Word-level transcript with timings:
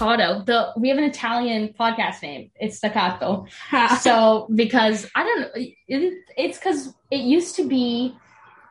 staccato. 0.00 0.42
The 0.44 0.72
we 0.76 0.88
have 0.88 0.98
an 0.98 1.04
Italian 1.04 1.74
podcast 1.78 2.22
name. 2.22 2.50
It's 2.56 2.78
staccato. 2.78 3.46
so 4.00 4.48
because 4.54 5.08
I 5.14 5.22
don't 5.22 5.40
know, 5.40 5.48
it, 5.56 6.14
it's 6.36 6.58
because 6.58 6.94
it 7.10 7.20
used 7.20 7.56
to 7.56 7.68
be 7.68 8.16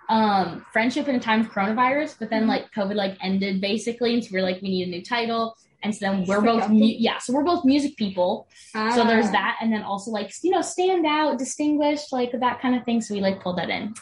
um 0.10 0.66
friendship 0.74 1.08
in 1.08 1.16
a 1.16 1.20
time 1.20 1.42
of 1.42 1.52
coronavirus, 1.52 2.16
but 2.20 2.30
then 2.30 2.48
like 2.48 2.72
COVID 2.76 2.96
like 2.96 3.18
ended 3.22 3.62
basically, 3.62 4.14
and 4.16 4.24
so 4.24 4.30
we 4.34 4.40
are 4.40 4.44
like 4.44 4.62
we 4.62 4.70
need 4.70 4.88
a 4.88 4.92
new 4.92 5.04
title. 5.04 5.56
And 5.82 5.96
so 5.96 6.00
then 6.08 6.26
we're 6.26 6.42
both, 6.42 6.68
mu- 6.70 6.84
yeah. 6.84 7.20
So 7.20 7.32
we're 7.32 7.46
both 7.46 7.64
music 7.64 7.96
people. 7.96 8.50
So 8.74 9.06
there's 9.06 9.28
Ah, 9.28 9.32
that, 9.32 9.60
and 9.62 9.72
then 9.72 9.82
also 9.82 10.12
like 10.12 10.30
you 10.44 10.52
know 10.52 10.62
stand 10.62 11.06
out, 11.06 11.38
distinguished, 11.40 12.12
like 12.12 12.32
that 12.38 12.60
kind 12.62 12.76
of 12.76 12.84
thing. 12.84 13.00
So 13.00 13.14
we 13.14 13.22
like 13.22 13.42
pulled 13.42 13.60
that 13.60 13.70
in. 13.70 13.94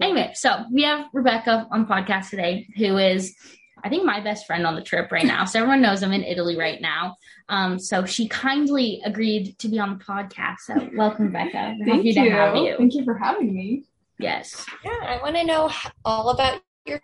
Anyway, 0.00 0.30
so 0.34 0.64
we 0.72 0.84
have 0.84 1.06
Rebecca 1.12 1.66
on 1.70 1.86
podcast 1.86 2.30
today, 2.30 2.66
who 2.78 2.96
is, 2.96 3.34
I 3.84 3.88
think, 3.88 4.04
my 4.04 4.20
best 4.20 4.46
friend 4.46 4.66
on 4.66 4.74
the 4.74 4.82
trip 4.82 5.12
right 5.12 5.24
now. 5.24 5.44
So 5.44 5.60
everyone 5.60 5.82
knows 5.82 6.02
I'm 6.02 6.12
in 6.12 6.24
Italy 6.24 6.56
right 6.56 6.80
now. 6.80 7.16
Um, 7.48 7.78
so 7.78 8.04
she 8.04 8.26
kindly 8.28 9.02
agreed 9.04 9.58
to 9.58 9.68
be 9.68 9.78
on 9.78 9.98
the 9.98 10.04
podcast. 10.04 10.60
So 10.60 10.88
welcome, 10.94 11.30
Becca. 11.30 11.76
We're 11.78 11.86
Thank 11.86 12.04
you. 12.04 12.14
to 12.14 12.30
have 12.30 12.56
you. 12.56 12.76
Thank 12.78 12.94
you 12.94 13.04
for 13.04 13.16
having 13.16 13.54
me. 13.54 13.84
Yes. 14.18 14.64
Yeah, 14.84 14.98
I 15.02 15.18
want 15.22 15.36
to 15.36 15.44
know 15.44 15.70
all 16.04 16.30
about 16.30 16.60
your 16.86 17.00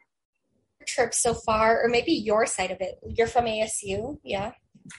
trip 0.87 1.13
so 1.15 1.35
far, 1.35 1.83
or 1.83 1.89
maybe 1.89 2.13
your 2.13 2.47
side 2.47 2.71
of 2.71 2.81
it. 2.81 2.99
You're 3.07 3.27
from 3.27 3.45
ASU, 3.45 4.19
yeah. 4.25 4.53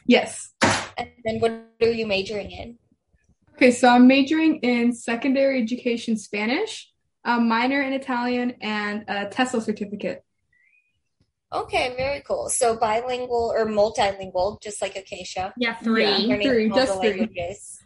Yes. 0.05 0.53
And 0.97 1.09
then 1.25 1.39
what 1.39 1.51
are 1.81 1.87
you 1.87 2.05
majoring 2.05 2.51
in? 2.51 2.77
Okay, 3.55 3.71
so 3.71 3.87
I'm 3.87 4.07
majoring 4.07 4.57
in 4.57 4.93
secondary 4.93 5.61
education 5.61 6.17
Spanish, 6.17 6.91
a 7.23 7.39
minor 7.39 7.81
in 7.81 7.93
Italian, 7.93 8.55
and 8.61 9.03
a 9.07 9.25
TESOL 9.25 9.61
certificate. 9.61 10.23
Okay, 11.53 11.93
very 11.95 12.21
cool. 12.21 12.49
So 12.49 12.75
bilingual 12.75 13.53
or 13.55 13.65
multilingual, 13.65 14.61
just 14.61 14.81
like 14.81 14.95
Acacia. 14.95 15.53
Yeah, 15.57 15.75
three. 15.75 16.05
Yeah. 16.05 16.37
Three, 16.41 16.69
just 16.69 16.99
three. 16.99 17.29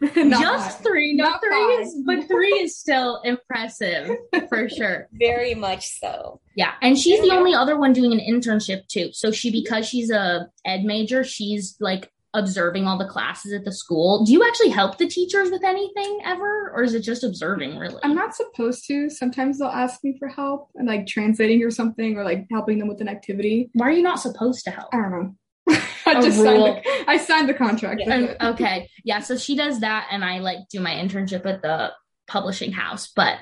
Just 0.00 0.82
three. 0.82 1.14
Not, 1.14 1.32
Not 1.32 1.40
three 1.40 1.64
is, 1.82 2.02
but 2.06 2.28
three 2.28 2.52
is 2.60 2.78
still 2.78 3.20
impressive 3.24 4.16
for 4.48 4.68
sure. 4.68 5.08
Very 5.12 5.54
much 5.54 5.98
so. 5.98 6.40
Yeah, 6.54 6.74
and 6.80 6.96
she's 6.96 7.20
the 7.20 7.34
only 7.34 7.52
other 7.52 7.76
one 7.78 7.92
doing 7.92 8.12
an 8.12 8.20
internship 8.20 8.86
too. 8.86 9.10
So 9.12 9.32
she, 9.32 9.50
because 9.50 9.88
she's 9.88 10.10
a 10.10 10.48
ed 10.64 10.84
major, 10.84 11.24
she's 11.24 11.76
like 11.80 12.12
observing 12.34 12.86
all 12.86 12.98
the 12.98 13.06
classes 13.08 13.52
at 13.52 13.64
the 13.64 13.72
school. 13.72 14.24
Do 14.24 14.32
you 14.32 14.46
actually 14.46 14.68
help 14.70 14.98
the 14.98 15.08
teachers 15.08 15.50
with 15.50 15.64
anything 15.64 16.20
ever, 16.24 16.70
or 16.74 16.82
is 16.82 16.94
it 16.94 17.00
just 17.00 17.24
observing? 17.24 17.78
Really? 17.78 18.00
I'm 18.02 18.14
not 18.14 18.34
supposed 18.34 18.86
to. 18.88 19.08
Sometimes 19.10 19.58
they'll 19.58 19.68
ask 19.68 20.04
me 20.04 20.16
for 20.18 20.28
help 20.28 20.68
and 20.74 20.86
like 20.86 21.06
translating 21.06 21.62
or 21.64 21.70
something 21.70 22.16
or 22.16 22.24
like 22.24 22.46
helping 22.50 22.78
them 22.78 22.88
with 22.88 23.00
an 23.00 23.08
activity. 23.08 23.70
Why 23.74 23.86
are 23.88 23.92
you 23.92 24.02
not 24.02 24.20
supposed 24.20 24.64
to 24.64 24.70
help? 24.70 24.88
I 24.92 24.96
don't 24.98 25.10
know. 25.10 25.34
I 26.06 26.12
A 26.18 26.22
just 26.22 26.36
signed 26.38 26.48
rule. 26.58 26.80
the, 26.82 27.10
I 27.10 27.16
signed 27.18 27.48
the 27.48 27.54
contract. 27.54 28.00
Yeah. 28.00 28.06
with 28.20 28.30
And- 28.30 28.30
it. 28.30 28.36
okay, 28.54 28.90
yeah. 29.04 29.20
So 29.20 29.36
she 29.36 29.56
does 29.56 29.80
that, 29.80 30.08
and 30.10 30.24
I 30.24 30.38
like 30.38 30.58
do 30.70 30.80
my 30.80 30.92
internship 30.92 31.44
at 31.46 31.62
the 31.62 31.92
publishing 32.26 32.72
house. 32.72 33.10
But 33.14 33.38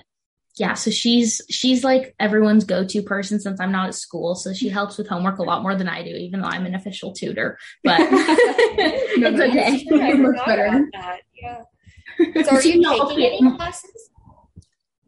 yeah, 0.57 0.75
so 0.75 0.91
she's 0.91 1.41
she's 1.51 1.85
like 1.85 2.15
everyone's 2.19 2.65
go 2.65 2.85
to 2.87 3.03
person 3.03 3.39
since 3.41 3.61
I'm 3.61 3.73
not 3.73 3.89
at 3.89 3.95
school. 3.95 4.35
So 4.35 4.53
she 4.55 4.69
helps 4.69 4.97
with 4.97 5.07
homework 5.09 5.39
a 5.39 5.43
lot 5.43 5.63
more 5.63 5.75
than 5.75 5.89
I 5.89 6.03
do, 6.03 6.11
even 6.11 6.41
though 6.41 6.49
I'm 6.49 6.65
an 6.67 6.75
official 6.75 7.13
tutor. 7.13 7.59
But 7.85 8.01
it's 8.01 9.21
that's- 9.21 9.51
okay. 9.51 9.85
You're 9.87 10.03
I 10.03 10.13
much 10.15 10.47
better. 10.47 10.65
about 10.67 10.83
that. 10.95 11.19
Yeah. 11.41 11.63
So 12.45 12.57
are 12.57 12.63
you 12.67 12.81
you 12.81 13.07
taking 13.09 13.25
any 13.25 13.57
classes? 13.57 14.11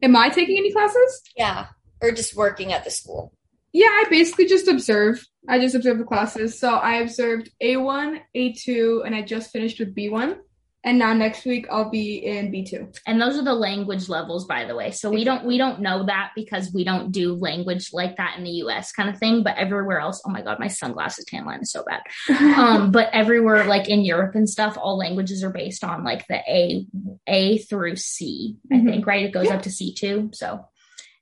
Am 0.03 0.15
I 0.15 0.29
taking 0.29 0.57
any 0.59 0.73
classes? 0.73 1.23
Yeah. 1.37 1.67
Or 2.01 2.13
just 2.13 2.37
working 2.37 2.73
at 2.73 2.85
the 2.85 2.91
school? 2.91 3.33
Yeah, 3.73 3.87
I 3.89 4.05
basically 4.09 4.47
just 4.47 4.69
observe. 4.69 5.25
I 5.49 5.59
just 5.59 5.75
observe 5.75 5.99
the 5.99 6.05
classes. 6.05 6.59
So 6.59 6.71
I 6.75 6.97
observed 6.97 7.51
A1, 7.63 8.21
A2, 8.37 9.05
and 9.05 9.15
I 9.15 9.23
just 9.23 9.51
finished 9.51 9.79
with 9.81 9.95
B1. 9.95 10.37
And 10.85 10.99
now 11.01 11.13
next 11.13 11.45
week 11.45 11.67
I'll 11.71 11.91
be 11.91 12.19
in 12.25 12.53
B2. 12.53 13.01
and 13.07 13.21
those 13.21 13.37
are 13.37 13.43
the 13.45 13.53
language 13.53 14.09
levels 14.09 14.47
by 14.47 14.65
the 14.65 14.77
way 14.77 14.91
so 14.93 15.11
we 15.11 15.25
don't 15.25 15.45
we 15.45 15.59
don't 15.59 15.81
know 15.81 16.07
that 16.07 16.31
because 16.37 16.73
we 16.73 16.85
don't 16.85 17.11
do 17.11 17.35
language 17.35 17.91
like 17.93 18.17
that 18.17 18.39
in 18.39 18.45
the 18.45 18.51
us 18.53 18.93
kind 18.93 19.09
of 19.11 19.19
thing 19.19 19.43
but 19.43 19.57
everywhere 19.57 19.99
else 19.99 20.23
oh 20.25 20.31
my 20.31 20.41
god 20.41 20.59
my 20.61 20.69
sunglasses 20.69 21.25
tan 21.27 21.45
line 21.45 21.61
is 21.61 21.73
so 21.73 21.85
bad 21.85 22.01
um 22.57 22.93
but 22.93 23.11
everywhere 23.13 23.65
like 23.65 23.89
in 23.89 24.03
europe 24.03 24.35
and 24.37 24.49
stuff 24.49 24.79
all 24.81 24.97
languages 24.97 25.43
are 25.43 25.51
based 25.51 25.83
on 25.83 26.05
like 26.05 26.25
the 26.29 26.39
a 26.49 26.87
a 27.27 27.59
through 27.59 27.97
c 27.97 28.57
i 28.73 28.77
Mhm. 28.77 28.85
think 28.91 29.07
right 29.07 29.25
it 29.25 29.33
goes 29.33 29.47
Yeah. 29.47 29.57
up 29.57 29.63
to 29.63 29.71
c2 29.71 30.33
so 30.35 30.65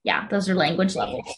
yeah 0.05 0.29
those 0.29 0.49
are 0.51 0.55
language 0.55 0.95
levels 0.95 1.35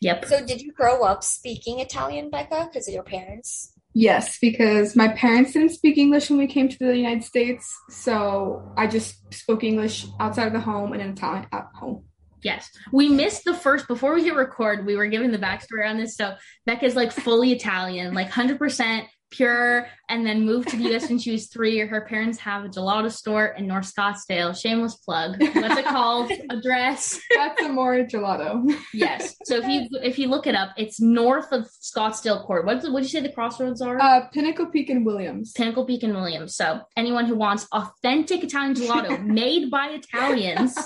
yep 0.00 0.24
So 0.26 0.46
did 0.46 0.60
you 0.62 0.72
grow 0.72 1.02
up 1.02 1.24
speaking 1.24 1.80
Italian, 1.80 2.30
Becca, 2.30 2.68
because 2.68 2.86
of 2.88 2.94
your 2.94 3.02
parents? 3.02 3.72
Yes, 3.96 4.38
because 4.38 4.94
my 4.94 5.08
parents 5.08 5.52
didn't 5.52 5.70
speak 5.70 5.96
English 5.96 6.28
when 6.28 6.38
we 6.38 6.46
came 6.46 6.68
to 6.68 6.78
the 6.78 6.96
United 6.96 7.24
States. 7.24 7.74
So 7.88 8.72
I 8.76 8.86
just 8.86 9.32
spoke 9.32 9.64
English 9.64 10.06
outside 10.20 10.46
of 10.46 10.52
the 10.52 10.60
home 10.60 10.92
and 10.92 11.00
in 11.00 11.10
Italian 11.10 11.46
at 11.52 11.68
home. 11.74 12.04
Yes. 12.42 12.70
We 12.92 13.08
missed 13.08 13.44
the 13.44 13.54
first 13.54 13.88
before 13.88 14.14
we 14.14 14.22
hit 14.22 14.34
record, 14.34 14.86
we 14.86 14.96
were 14.96 15.06
giving 15.06 15.32
the 15.32 15.38
backstory 15.38 15.88
on 15.88 15.96
this. 15.96 16.16
So 16.16 16.36
Becca's 16.66 16.94
like 16.94 17.10
fully 17.10 17.52
Italian, 17.52 18.14
like 18.14 18.30
100% 18.30 19.06
pure, 19.36 19.88
and 20.08 20.26
then 20.26 20.44
moved 20.44 20.68
to 20.68 20.76
the 20.76 20.94
US 20.94 21.08
when 21.08 21.18
she 21.18 21.32
was 21.32 21.48
three. 21.48 21.78
Her 21.78 22.02
parents 22.02 22.38
have 22.38 22.64
a 22.64 22.68
gelato 22.68 23.10
store 23.10 23.46
in 23.46 23.66
North 23.66 23.92
Scottsdale. 23.92 24.58
Shameless 24.58 24.96
plug. 24.96 25.40
What's 25.40 25.78
it 25.78 25.84
called? 25.84 26.30
Address. 26.50 27.20
That's 27.34 27.62
a 27.62 27.68
more 27.68 27.94
gelato. 28.04 28.74
Yes. 28.92 29.36
So 29.44 29.56
if 29.56 29.66
you 29.68 29.88
if 30.02 30.18
you 30.18 30.28
look 30.28 30.46
it 30.46 30.54
up, 30.54 30.70
it's 30.76 31.00
north 31.00 31.52
of 31.52 31.68
Scottsdale 31.82 32.44
Court. 32.44 32.64
What 32.64 32.82
what 32.90 33.02
did 33.02 33.12
you 33.12 33.20
say 33.20 33.20
the 33.20 33.32
crossroads 33.32 33.80
are? 33.80 34.00
Uh, 34.00 34.28
Pinnacle 34.28 34.66
Peak 34.66 34.90
and 34.90 35.04
Williams. 35.04 35.52
Pinnacle 35.52 35.84
Peak 35.84 36.02
and 36.02 36.14
Williams. 36.14 36.56
So 36.56 36.80
anyone 36.96 37.26
who 37.26 37.36
wants 37.36 37.66
authentic 37.72 38.42
Italian 38.44 38.74
gelato 38.74 39.22
made 39.24 39.70
by 39.70 39.88
Italians, 39.88 40.76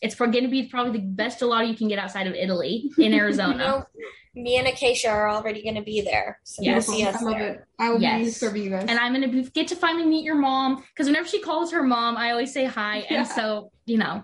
it's 0.00 0.14
going 0.14 0.32
to 0.32 0.48
be 0.48 0.68
probably 0.68 1.00
the 1.00 1.06
best 1.06 1.40
gelato 1.40 1.68
you 1.68 1.76
can 1.76 1.88
get 1.88 1.98
outside 1.98 2.26
of 2.26 2.34
Italy 2.34 2.90
in 2.98 3.14
Arizona. 3.22 3.86
You 4.38 4.44
know, 4.44 4.50
me 4.50 4.56
and 4.58 4.68
Acacia 4.68 5.08
are 5.08 5.28
already 5.28 5.62
going 5.62 5.74
to 5.74 5.82
be 5.82 6.00
there. 6.00 6.38
So 6.44 6.62
Yes. 6.62 6.86
you'll 6.88 6.96
see 6.96 7.04
us 7.04 7.16
I 7.16 7.24
love 7.24 7.34
there. 7.38 7.48
it. 7.54 7.64
I 7.78 7.90
will 7.90 7.98
be 7.98 8.30
serving 8.30 8.62
you 8.62 8.70
guys. 8.70 8.86
and 8.88 8.98
I'm 8.98 9.12
gonna 9.12 9.42
get 9.50 9.68
to 9.68 9.76
finally 9.76 10.04
meet 10.06 10.24
your 10.24 10.34
mom 10.34 10.76
because 10.92 11.06
whenever 11.06 11.28
she 11.28 11.40
calls 11.40 11.70
her 11.72 11.82
mom, 11.82 12.16
I 12.16 12.30
always 12.32 12.52
say 12.52 12.64
hi, 12.64 12.98
Yeah. 13.10 13.18
and 13.18 13.28
so 13.28 13.70
you 13.86 13.98
know, 13.98 14.22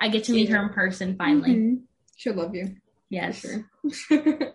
I 0.00 0.08
get 0.08 0.24
to 0.24 0.32
meet 0.32 0.48
her 0.50 0.62
in 0.62 0.68
person 0.70 1.16
finally. 1.16 1.50
Mhm. 1.50 1.82
She'll 2.16 2.34
love 2.34 2.54
you. 2.54 2.76
Yes, 3.08 3.40
sure. 3.40 3.64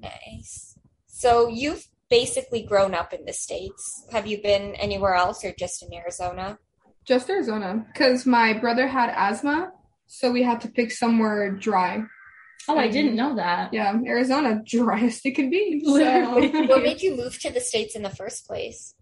Nice. 0.00 0.76
So 1.06 1.46
you've 1.48 1.86
basically 2.10 2.62
grown 2.62 2.92
up 2.94 3.12
in 3.12 3.24
the 3.24 3.32
States. 3.32 4.04
Have 4.10 4.26
you 4.26 4.42
been 4.42 4.74
anywhere 4.74 5.14
else 5.14 5.44
or 5.44 5.52
just 5.56 5.82
in 5.82 5.94
Arizona? 5.94 6.58
Just 7.04 7.30
Arizona, 7.30 7.86
because 7.92 8.26
my 8.26 8.52
brother 8.52 8.88
had 8.88 9.10
asthma, 9.14 9.70
so 10.08 10.30
we 10.32 10.42
had 10.42 10.60
to 10.62 10.68
pick 10.68 10.90
somewhere 10.90 11.50
dry. 11.52 12.02
Oh, 12.68 12.78
I 12.78 12.88
didn't 12.88 13.16
know 13.16 13.36
that. 13.36 13.72
Yeah, 13.72 13.96
Arizona, 14.06 14.62
driest 14.64 15.26
it 15.26 15.34
can 15.34 15.50
be. 15.50 15.82
Literally. 15.84 16.52
So, 16.52 16.62
What 16.66 16.82
made 16.82 17.02
you 17.02 17.16
move 17.16 17.38
to 17.40 17.50
the 17.50 17.60
States 17.60 17.94
in 17.96 18.02
the 18.02 18.10
first 18.10 18.46
place? 18.46 18.94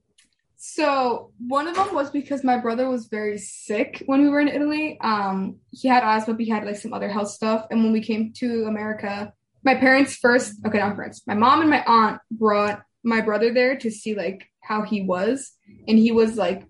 so 0.63 1.33
one 1.49 1.67
of 1.67 1.75
them 1.75 1.95
was 1.95 2.11
because 2.11 2.45
my 2.45 2.59
brother 2.59 2.87
was 2.87 3.07
very 3.07 3.39
sick 3.39 4.03
when 4.05 4.21
we 4.21 4.29
were 4.29 4.41
in 4.41 4.49
Italy. 4.49 4.99
Um, 5.01 5.57
he 5.71 5.89
had 5.89 6.05
asthma, 6.05 6.35
but 6.35 6.45
he 6.45 6.51
had 6.51 6.67
like 6.67 6.77
some 6.77 6.93
other 6.93 7.09
health 7.09 7.31
stuff. 7.31 7.67
And 7.71 7.83
when 7.83 7.93
we 7.95 8.03
came 8.03 8.35
to 8.35 8.67
America, 8.67 9.33
my 9.65 9.75
parents 9.75 10.17
first, 10.17 10.55
okay, 10.67 10.79
not 10.79 10.97
parents, 10.97 11.23
my 11.27 11.33
mom 11.33 11.63
and 11.63 11.71
my 11.71 11.83
aunt 11.87 12.21
brought 12.31 12.83
my 13.03 13.23
brother 13.23 13.55
there 13.55 13.77
to 13.77 13.91
see 13.91 14.15
like 14.15 14.51
how 14.61 14.83
he 14.83 15.01
was, 15.03 15.53
and 15.89 15.99
he 15.99 16.13
was 16.13 16.37
like 16.37 16.65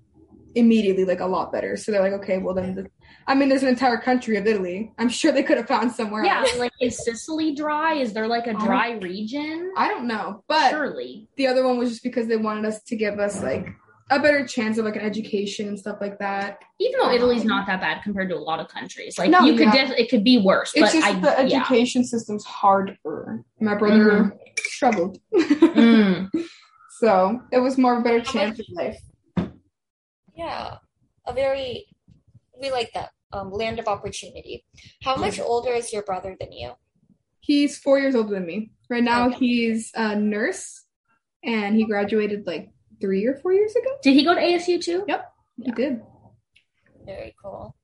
immediately 0.54 1.04
like 1.04 1.20
a 1.20 1.26
lot 1.26 1.52
better. 1.52 1.76
So 1.76 1.92
they're 1.92 2.02
like, 2.02 2.12
okay, 2.14 2.38
well 2.38 2.54
then, 2.54 2.74
the, 2.74 2.86
I 3.26 3.34
mean, 3.34 3.48
there's 3.48 3.62
an 3.62 3.68
entire 3.68 3.98
country 3.98 4.36
of 4.36 4.46
Italy. 4.46 4.92
I'm 4.98 5.08
sure 5.08 5.32
they 5.32 5.42
could 5.42 5.56
have 5.56 5.68
found 5.68 5.92
somewhere. 5.92 6.24
Yeah, 6.24 6.40
else. 6.40 6.56
like 6.58 6.72
is 6.80 7.04
Sicily 7.04 7.54
dry? 7.54 7.94
Is 7.94 8.12
there 8.12 8.26
like 8.26 8.46
a 8.46 8.54
dry 8.54 8.92
region? 8.92 9.72
I 9.76 9.88
don't 9.88 10.06
know, 10.06 10.42
but 10.48 10.70
Surely. 10.70 11.28
the 11.36 11.46
other 11.46 11.64
one 11.66 11.78
was 11.78 11.90
just 11.90 12.02
because 12.02 12.26
they 12.26 12.36
wanted 12.36 12.64
us 12.66 12.82
to 12.84 12.96
give 12.96 13.18
us 13.18 13.42
like 13.42 13.68
a 14.12 14.18
better 14.18 14.44
chance 14.44 14.76
of 14.76 14.84
like 14.84 14.96
an 14.96 15.02
education 15.02 15.68
and 15.68 15.78
stuff 15.78 15.98
like 16.00 16.18
that. 16.18 16.58
Even 16.80 16.98
though 17.00 17.12
Italy's 17.12 17.44
not 17.44 17.66
that 17.68 17.80
bad 17.80 18.02
compared 18.02 18.28
to 18.30 18.36
a 18.36 18.38
lot 18.40 18.58
of 18.58 18.66
countries, 18.66 19.16
like 19.18 19.30
No, 19.30 19.40
you 19.42 19.52
could, 19.56 19.72
yeah. 19.72 19.86
def- 19.86 19.96
it 19.98 20.10
could 20.10 20.24
be 20.24 20.38
worse. 20.38 20.72
It's 20.74 20.92
just 20.92 21.06
I, 21.06 21.12
the 21.20 21.48
yeah. 21.48 21.58
education 21.58 22.04
system's 22.04 22.44
harder. 22.44 23.44
My 23.60 23.76
brother 23.76 24.36
struggled, 24.58 25.18
Mm. 25.32 26.28
so 26.98 27.40
it 27.52 27.58
was 27.60 27.78
more 27.78 27.94
of 27.94 28.00
a 28.00 28.02
better 28.02 28.20
chance 28.20 28.58
of 28.58 28.66
life. 28.72 28.98
Yeah, 30.40 30.76
a 31.26 31.32
very, 31.34 31.86
we 32.58 32.70
like 32.70 32.90
that 32.94 33.10
um, 33.32 33.50
land 33.52 33.78
of 33.78 33.86
opportunity. 33.88 34.64
How 35.02 35.14
much 35.16 35.38
older 35.38 35.72
is 35.72 35.92
your 35.92 36.02
brother 36.02 36.34
than 36.40 36.50
you? 36.50 36.72
He's 37.40 37.76
four 37.78 37.98
years 37.98 38.14
older 38.14 38.34
than 38.36 38.46
me. 38.46 38.70
Right 38.88 39.04
now, 39.04 39.28
Okay. 39.28 39.36
he's 39.38 39.90
a 39.94 40.16
nurse, 40.16 40.86
and 41.44 41.76
he 41.76 41.84
graduated 41.84 42.46
like 42.46 42.70
three 43.02 43.26
or 43.26 43.34
four 43.36 43.52
years 43.52 43.76
ago. 43.76 43.90
Did 44.02 44.14
he 44.14 44.24
go 44.24 44.34
to 44.34 44.40
ASU 44.40 44.80
too? 44.82 45.04
Yep, 45.06 45.30
he 45.62 45.72
did. 45.72 46.00
Very 47.04 47.34
cool. 47.42 47.76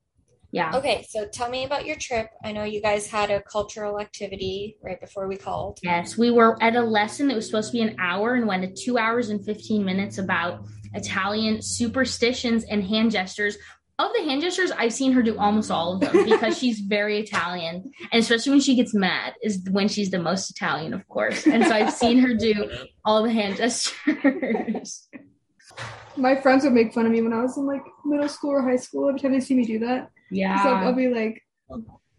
yeah. 0.52 0.74
Okay, 0.76 1.04
so 1.08 1.26
tell 1.26 1.50
me 1.50 1.64
about 1.64 1.84
your 1.84 1.96
trip. 1.96 2.28
I 2.42 2.52
know 2.52 2.64
you 2.64 2.80
guys 2.80 3.06
had 3.08 3.30
a 3.30 3.42
cultural 3.42 4.00
activity 4.00 4.78
right 4.82 4.98
before 5.00 5.28
we 5.28 5.36
called. 5.36 5.78
Yes, 5.82 6.16
we 6.16 6.30
were 6.30 6.56
at 6.62 6.74
a 6.76 6.80
lesson 6.82 7.28
that 7.28 7.34
was 7.34 7.44
supposed 7.46 7.72
to 7.72 7.76
be 7.78 7.82
an 7.82 7.96
hour 7.98 8.34
and 8.34 8.46
went 8.46 8.62
to 8.62 8.82
two 8.84 8.96
hours 8.96 9.28
and 9.28 9.44
15 9.44 9.84
minutes 9.84 10.16
about 10.18 10.64
Italian 10.96 11.62
superstitions 11.62 12.64
and 12.64 12.82
hand 12.82 13.10
gestures. 13.12 13.56
Of 13.98 14.10
the 14.14 14.24
hand 14.24 14.42
gestures, 14.42 14.70
I've 14.72 14.92
seen 14.92 15.12
her 15.12 15.22
do 15.22 15.38
almost 15.38 15.70
all 15.70 15.94
of 15.94 16.00
them 16.00 16.24
because 16.30 16.58
she's 16.58 16.80
very 16.80 17.18
Italian. 17.18 17.90
And 18.12 18.20
especially 18.22 18.50
when 18.50 18.60
she 18.60 18.74
gets 18.76 18.92
mad, 18.92 19.34
is 19.42 19.66
when 19.70 19.88
she's 19.88 20.10
the 20.10 20.18
most 20.18 20.50
Italian, 20.50 20.92
of 20.92 21.06
course. 21.08 21.46
And 21.46 21.64
so 21.64 21.70
I've 21.70 21.92
seen 21.92 22.18
her 22.18 22.34
do 22.34 22.70
all 23.04 23.22
the 23.22 23.30
hand 23.32 23.56
gestures. 23.56 25.08
My 26.18 26.34
friends 26.34 26.64
would 26.64 26.72
make 26.72 26.94
fun 26.94 27.06
of 27.06 27.12
me 27.12 27.20
when 27.22 27.32
I 27.32 27.42
was 27.42 27.56
in 27.56 27.66
like 27.66 27.82
middle 28.04 28.28
school 28.28 28.50
or 28.50 28.62
high 28.62 28.76
school 28.76 29.08
every 29.08 29.20
time 29.20 29.32
they 29.32 29.40
see 29.40 29.54
me 29.54 29.64
do 29.64 29.78
that. 29.80 30.10
Yeah. 30.30 30.62
So 30.62 30.70
I'll 30.70 30.94
be 30.94 31.08
like, 31.08 31.42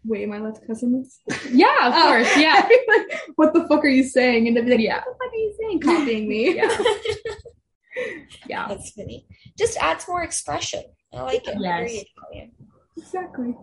wait, 0.04 0.24
am 0.24 0.34
I 0.34 0.38
allowed 0.38 0.56
to 0.56 0.66
cuss 0.66 0.82
this? 0.82 1.20
Yeah, 1.52 1.88
of 1.88 1.94
oh, 1.96 2.02
course. 2.08 2.38
Yeah. 2.38 2.68
Like, 2.88 3.22
what 3.36 3.54
the 3.54 3.68
fuck 3.68 3.84
are 3.84 3.90
you 3.90 4.04
saying? 4.04 4.48
And 4.48 4.56
they'd 4.58 4.66
be 4.66 4.72
like, 4.72 4.80
Yeah. 4.80 5.04
what 5.04 5.06
the 5.06 5.26
fuck 5.26 5.34
are 5.34 5.36
you 5.36 5.56
saying? 5.60 5.80
Copying 5.82 6.30
me. 6.30 6.56
Yeah. 6.56 6.78
Yeah. 8.48 8.68
That's 8.68 8.92
funny. 8.92 9.26
Just 9.58 9.78
adds 9.78 10.08
more 10.08 10.24
expression. 10.24 10.84
I 11.14 11.22
like 11.22 11.48
it. 11.48 11.58
Yes. 11.60 11.90
Very 11.90 12.06
Italian. 12.16 12.52
Exactly. 12.98 13.56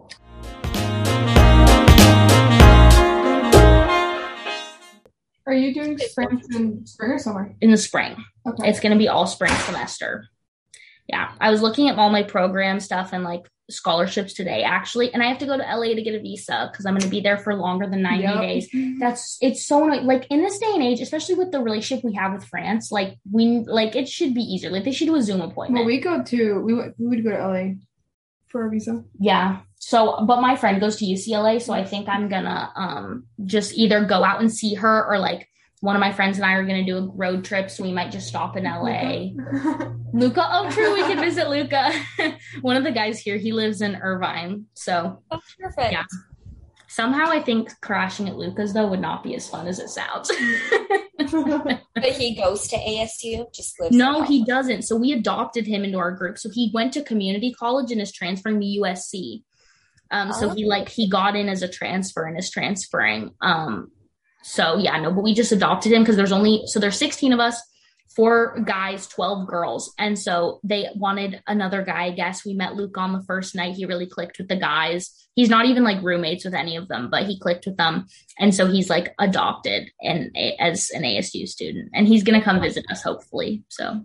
Are 5.46 5.52
you 5.52 5.75
doing 5.75 5.98
spring 5.98 6.42
in 6.54 6.86
spring 6.86 7.10
or 7.12 7.19
summer? 7.19 7.54
In 7.60 7.70
the 7.70 7.76
spring. 7.76 8.16
Okay. 8.46 8.69
It's 8.69 8.81
going 8.81 8.92
to 8.92 8.98
be 8.98 9.08
all 9.08 9.26
spring 9.26 9.52
semester. 9.66 10.26
Yeah. 11.08 11.32
I 11.40 11.50
was 11.50 11.60
looking 11.60 11.88
at 11.88 11.98
all 11.98 12.10
my 12.10 12.22
program 12.22 12.81
stuff 12.81 13.12
and 13.12 13.25
like 13.25 13.42
scholarships 13.70 14.34
today, 14.34 14.62
actually. 14.62 15.12
And 15.12 15.22
I 15.22 15.26
have 15.26 15.38
to 15.38 15.46
go 15.46 15.56
to 15.56 15.62
LA 15.62 15.94
to 15.94 16.02
get 16.02 16.14
a 16.14 16.20
visa 16.20 16.69
because 16.70 16.84
I'm 16.87 16.93
going 16.94 17.02
to 17.02 17.08
be 17.08 17.20
there 17.20 17.38
for 17.38 17.55
longer 17.55 17.87
than 17.88 18.02
90 18.02 18.22
Yep. 18.22 18.40
days. 18.40 18.99
That's 19.00 19.38
it's 19.40 19.64
so 19.66 19.84
annoying. 19.84 20.06
Like 20.06 20.26
in 20.31 20.43
this 20.43 20.58
day 20.58 20.70
and 20.75 20.82
age, 20.82 21.00
especially 21.00 21.37
with 21.37 21.50
the 21.52 21.61
relationship 21.61 22.05
we 22.05 22.14
have 22.14 22.32
with 22.34 22.44
France, 22.44 22.93
like 22.93 23.16
we 23.31 23.61
like 23.66 23.96
it 23.96 24.08
should 24.08 24.34
be 24.34 24.43
easier. 24.43 24.70
Like 24.70 24.84
they 24.84 24.93
should 24.93 25.06
do 25.08 25.16
a 25.16 25.22
Zoom 25.22 25.40
appointment. 25.40 25.81
Well, 25.81 25.87
we 25.87 26.00
go 26.00 26.22
to 26.22 26.61
we 26.61 26.75
we 26.75 27.06
would 27.08 27.25
go 27.25 27.31
to 27.31 27.49
LA 27.49 27.75
for 28.49 28.62
our 28.64 28.69
visa. 28.70 29.02
Yeah. 29.19 29.61
So, 29.76 30.25
but 30.26 30.40
my 30.40 30.56
friend 30.56 30.81
goes 30.81 30.96
to 30.96 31.05
UCLA, 31.05 31.60
so 31.60 31.72
I 31.75 31.84
think 31.84 32.08
I'm 32.08 32.28
gonna 32.28 32.70
um 32.76 33.25
just 33.44 33.75
either 33.75 34.05
go 34.05 34.25
out 34.25 34.40
and 34.40 34.52
see 34.52 34.75
her 34.75 35.06
or 35.06 35.19
like 35.19 35.49
one 35.84 35.94
of 35.94 36.00
my 36.00 36.10
friends 36.12 36.38
and 36.38 36.46
I 36.46 36.54
are 36.54 36.64
gonna 36.64 36.82
do 36.82 36.96
a 36.96 37.06
road 37.08 37.44
trip, 37.44 37.70
so 37.70 37.82
we 37.82 37.92
might 37.92 38.10
just 38.10 38.26
stop 38.26 38.56
in 38.56 38.64
LA. 38.64 39.32
Luca, 40.14 40.48
oh 40.50 40.70
true, 40.70 40.94
we 40.94 41.02
can 41.02 41.20
visit 41.20 41.50
Luca. 41.50 41.92
one 42.62 42.76
of 42.76 42.84
the 42.84 42.90
guys 42.90 43.20
here, 43.20 43.36
he 43.36 43.52
lives 43.52 43.82
in 43.82 43.94
Irvine, 43.96 44.64
so 44.72 45.22
Oh, 45.31 45.40
perfect. 45.60 45.92
Yeah. 45.92 46.04
somehow 46.88 47.26
I 47.28 47.42
think 47.42 47.69
crashing 47.82 48.31
at 48.31 48.36
Luca's 48.36 48.72
though 48.72 48.86
would 48.86 49.00
not 49.00 49.22
be 49.22 49.34
as 49.34 49.46
fun 49.46 49.66
as 49.66 49.78
it 49.78 49.90
sounds. 49.90 50.31
But 51.16 52.04
he 52.04 52.34
goes 52.34 52.66
to 52.69 52.76
ASU, 52.76 53.52
just 53.52 53.78
lives 53.81 53.96
no, 53.96 54.22
he 54.22 54.44
doesn't. 54.44 54.82
So 54.82 54.96
we 54.96 55.12
adopted 55.12 55.66
him 55.66 55.84
into 55.84 55.98
our 55.98 56.10
group. 56.12 56.38
So 56.38 56.50
he 56.50 56.70
went 56.75 56.92
to 56.94 57.02
community 57.02 57.52
college 57.52 57.92
and 57.92 58.00
is 58.00 58.12
transferring 58.12 58.60
to 58.60 58.66
USC. 58.66 59.42
Um, 60.10 60.32
so 60.32 60.50
he 60.50 60.66
like 60.66 60.88
he 60.88 61.08
got 61.08 61.36
in 61.36 61.48
as 61.48 61.62
a 61.62 61.69
transfer 61.69 62.25
and 62.25 62.38
is 62.38 62.50
transferring. 62.50 63.31
Um, 63.40 63.90
so 64.44 64.76
yeah, 64.76 64.99
no, 65.00 65.11
but 65.11 65.25
we 65.25 65.32
just 65.32 65.52
adopted 65.52 65.91
him 65.91 66.02
because 66.02 66.17
there's 66.17 66.31
only 66.31 66.64
so 66.67 66.79
there's 66.79 66.99
16 66.99 67.32
of 67.32 67.41
us, 67.41 67.61
four 68.14 68.61
guys, 68.67 69.06
12 69.06 69.49
girls, 69.49 69.94
and 69.99 70.19
so 70.19 70.61
they 70.62 70.87
wanted 70.94 71.43
another 71.46 71.82
guy. 71.82 72.05
I 72.05 72.11
guess 72.11 72.44
we 72.44 72.52
met 72.52 72.75
Luke 72.75 72.99
on 72.99 73.14
the 73.14 73.23
first 73.23 73.55
night. 73.55 73.75
He 73.75 73.87
really 73.87 74.06
clicked 74.06 74.37
with 74.37 74.49
the 74.49 74.56
guys. 74.56 75.11
He's 75.35 75.49
not 75.49 75.64
even 75.64 75.82
like 75.82 76.02
roommates 76.02 76.44
with 76.44 76.52
any 76.52 76.76
of 76.76 76.88
them, 76.88 77.08
but 77.11 77.25
he 77.25 77.41
clicked 77.41 77.64
with 77.64 77.79
them, 77.79 78.06
and 78.38 78.55
so 78.55 78.67
he's 78.67 78.91
like 78.91 79.14
adopted 79.19 79.91
and 80.02 80.37
as 80.61 80.91
an 80.91 81.05
ASU 81.05 81.49
student, 81.49 81.88
and 81.94 82.06
he's 82.06 82.23
gonna 82.23 82.43
come 82.43 82.61
visit 82.61 82.85
us 82.91 83.02
hopefully. 83.02 83.64
So 83.70 84.05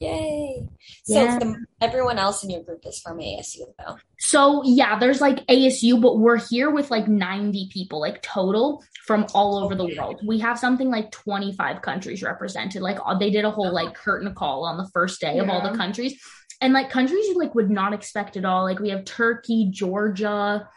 Yay. 0.00 0.68
So 1.04 1.24
Yeah. 1.24 1.38
the, 1.40 1.56
everyone 1.80 2.18
else 2.18 2.44
in 2.44 2.50
your 2.50 2.62
group 2.62 2.86
is 2.86 3.00
from 3.00 3.18
ASU, 3.18 3.64
though. 3.78 3.96
So 4.20 4.62
yeah, 4.64 4.96
there's 4.98 5.20
like 5.20 5.44
ASU, 5.48 6.00
but 6.00 6.18
we're 6.18 6.38
here 6.38 6.70
with 6.70 6.90
like 6.90 7.08
90 7.08 7.68
people, 7.72 8.00
like 8.00 8.22
total 8.22 8.84
from 9.06 9.26
all 9.34 9.58
over 9.58 9.74
the 9.74 9.92
world. 9.96 10.20
We 10.24 10.38
have 10.38 10.58
something 10.58 10.88
like 10.88 11.10
25 11.10 11.82
countries 11.82 12.22
represented. 12.22 12.80
Like 12.80 12.98
uh, 13.04 13.18
they 13.18 13.30
did 13.30 13.44
a 13.44 13.50
whole 13.50 13.72
like 13.72 13.94
curtain 13.94 14.32
call 14.34 14.64
on 14.64 14.76
the 14.76 14.88
first 14.92 15.20
day 15.20 15.38
of 15.38 15.48
all 15.48 15.62
the 15.68 15.76
countries. 15.76 16.20
And 16.60 16.72
like 16.72 16.90
countries 16.90 17.26
you 17.26 17.38
like 17.38 17.54
would 17.56 17.70
not 17.70 17.92
expect 17.92 18.36
at 18.36 18.44
all. 18.44 18.62
Like 18.64 18.78
we 18.78 18.90
have 18.90 19.04
Turkey, 19.04 19.68
Georgia, 19.70 20.68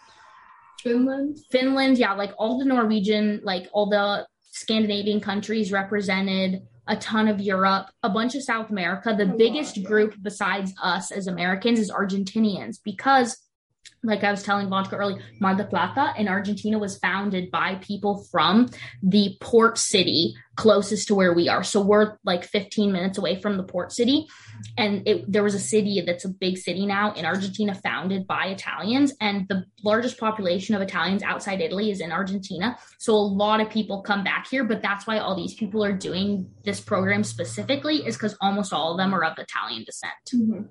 Finland. 0.81 1.37
Finland, 1.51 1.97
yeah, 1.99 2.13
like 2.13 2.33
all 2.39 2.57
the 2.57 2.65
Norwegian, 2.65 3.41
like 3.43 3.67
all 3.71 3.87
the 3.87 4.25
Scandinavian 4.51 5.19
countries 5.21 5.71
represented, 5.71 6.61
a 6.87 6.95
ton 6.95 7.27
of 7.27 7.39
Europe, 7.39 7.87
a 8.03 8.09
bunch 8.09 8.35
of 8.35 8.43
South 8.43 8.69
America. 8.69 9.13
The 9.15 9.23
oh, 9.23 9.27
lot, 9.27 9.37
biggest 9.37 9.77
yeah. 9.77 9.87
group 9.87 10.15
besides 10.21 10.73
us 10.81 11.11
as 11.11 11.27
Americans 11.27 11.79
is 11.79 11.91
Argentinians 11.91 12.77
because 12.83 13.37
like 14.03 14.23
I 14.23 14.31
was 14.31 14.43
telling 14.43 14.67
Vonka 14.67 14.93
earlier, 14.93 15.21
Mar 15.39 15.55
del 15.55 15.67
Plata 15.67 16.13
in 16.17 16.27
Argentina 16.27 16.79
was 16.79 16.97
founded 16.97 17.51
by 17.51 17.75
people 17.75 18.25
from 18.31 18.69
the 19.03 19.37
port 19.39 19.77
city 19.77 20.33
closest 20.55 21.07
to 21.07 21.15
where 21.15 21.33
we 21.33 21.47
are. 21.47 21.63
So 21.63 21.81
we're 21.81 22.17
like 22.23 22.43
15 22.43 22.91
minutes 22.91 23.17
away 23.17 23.39
from 23.39 23.57
the 23.57 23.63
port 23.63 23.91
city. 23.91 24.27
And 24.77 25.07
it, 25.07 25.31
there 25.31 25.43
was 25.43 25.55
a 25.55 25.59
city 25.59 26.01
that's 26.05 26.25
a 26.25 26.29
big 26.29 26.57
city 26.57 26.85
now 26.85 27.13
in 27.13 27.25
Argentina 27.25 27.73
founded 27.73 28.27
by 28.27 28.47
Italians. 28.47 29.13
And 29.21 29.47
the 29.47 29.65
largest 29.83 30.19
population 30.19 30.75
of 30.75 30.81
Italians 30.81 31.23
outside 31.23 31.61
Italy 31.61 31.89
is 31.89 32.01
in 32.01 32.11
Argentina. 32.11 32.77
So 32.99 33.13
a 33.13 33.15
lot 33.15 33.61
of 33.61 33.69
people 33.69 34.01
come 34.01 34.23
back 34.23 34.47
here. 34.47 34.63
But 34.63 34.81
that's 34.81 35.07
why 35.07 35.19
all 35.19 35.35
these 35.35 35.53
people 35.53 35.83
are 35.83 35.93
doing 35.93 36.49
this 36.63 36.79
program 36.79 37.23
specifically, 37.23 38.05
is 38.05 38.15
because 38.15 38.35
almost 38.41 38.73
all 38.73 38.91
of 38.91 38.97
them 38.97 39.15
are 39.15 39.23
of 39.23 39.37
Italian 39.37 39.83
descent. 39.83 40.13
Mhm. 40.33 40.69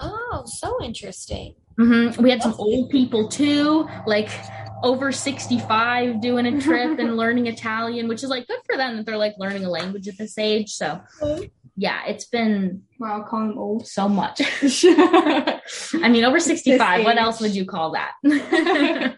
Oh, 0.00 0.42
so 0.46 0.82
interesting. 0.82 1.54
Hmm 1.76 2.10
We 2.22 2.30
had 2.30 2.42
some 2.42 2.54
old 2.58 2.90
people 2.90 3.28
too, 3.28 3.88
like 4.06 4.30
over 4.82 5.10
65 5.12 6.20
doing 6.20 6.46
a 6.46 6.60
trip 6.66 6.98
and 6.98 7.16
learning 7.16 7.46
Italian, 7.46 8.06
which 8.08 8.22
is 8.22 8.28
like 8.30 8.46
good 8.46 8.60
for 8.66 8.76
them 8.76 8.96
that 8.96 9.06
they're 9.06 9.16
like 9.16 9.34
learning 9.38 9.64
a 9.64 9.70
language 9.70 10.06
at 10.08 10.18
this 10.18 10.36
age. 10.38 10.70
So, 10.72 11.00
yeah, 11.76 12.04
it's 12.06 12.26
been 12.26 12.82
Wow, 13.00 13.24
call 13.28 13.40
them 13.40 13.58
old. 13.58 13.86
so 13.86 14.08
much. 14.08 14.40
I 14.84 16.08
mean, 16.08 16.24
over 16.24 16.38
65, 16.38 17.04
what 17.04 17.18
else 17.18 17.40
would 17.40 17.54
you 17.54 17.64
call 17.64 17.92
that? 17.92 18.12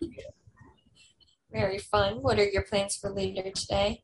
Very 1.52 1.78
fun. 1.78 2.22
What 2.22 2.38
are 2.38 2.48
your 2.48 2.62
plans 2.62 2.96
for 2.96 3.10
later 3.10 3.50
today? 3.50 4.02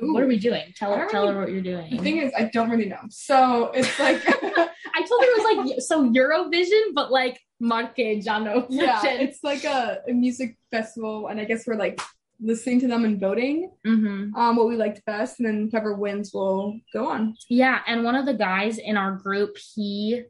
what 0.00 0.22
are 0.22 0.26
we 0.26 0.38
doing? 0.38 0.64
Tell 0.76 0.92
I 0.94 0.98
her, 0.98 1.08
tell 1.08 1.26
her 1.28 1.40
what 1.40 1.50
you're 1.50 1.62
doing. 1.62 1.90
The 1.90 1.98
thing 1.98 2.18
is, 2.18 2.32
I 2.36 2.44
don't 2.52 2.68
really 2.70 2.86
know. 2.86 3.00
So 3.08 3.70
it's 3.72 3.98
like, 3.98 4.20
I 4.26 4.91
told 5.12 5.22
her 5.22 5.28
it 5.28 5.58
was 5.58 5.66
like 5.66 5.80
so 5.80 6.08
Eurovision, 6.08 6.94
but 6.94 7.10
like 7.10 7.40
Marquejano. 7.62 8.66
yeah, 8.70 9.00
it's 9.04 9.42
like 9.42 9.64
a, 9.64 10.00
a 10.08 10.12
music 10.12 10.56
festival, 10.70 11.28
and 11.28 11.40
I 11.40 11.44
guess 11.44 11.66
we're 11.66 11.76
like 11.76 12.00
listening 12.44 12.80
to 12.80 12.88
them 12.88 13.04
and 13.04 13.20
voting 13.20 13.70
hmm 13.84 14.34
um 14.34 14.56
what 14.56 14.66
we 14.66 14.76
liked 14.76 15.04
best, 15.06 15.38
and 15.38 15.46
then 15.46 15.68
whoever 15.70 15.94
wins 15.94 16.32
will 16.32 16.78
go 16.92 17.08
on. 17.08 17.36
Yeah, 17.48 17.80
and 17.86 18.04
one 18.04 18.14
of 18.16 18.26
the 18.26 18.34
guys 18.34 18.78
in 18.78 18.96
our 18.96 19.12
group, 19.12 19.56
he 19.74 20.24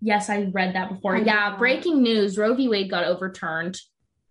Yes, 0.00 0.30
I 0.30 0.44
read 0.52 0.74
that 0.74 0.90
before. 0.90 1.16
I 1.16 1.20
yeah, 1.20 1.56
breaking 1.56 2.02
news, 2.02 2.38
Roe 2.38 2.54
v. 2.54 2.68
Wade 2.68 2.90
got 2.90 3.04
overturned 3.04 3.78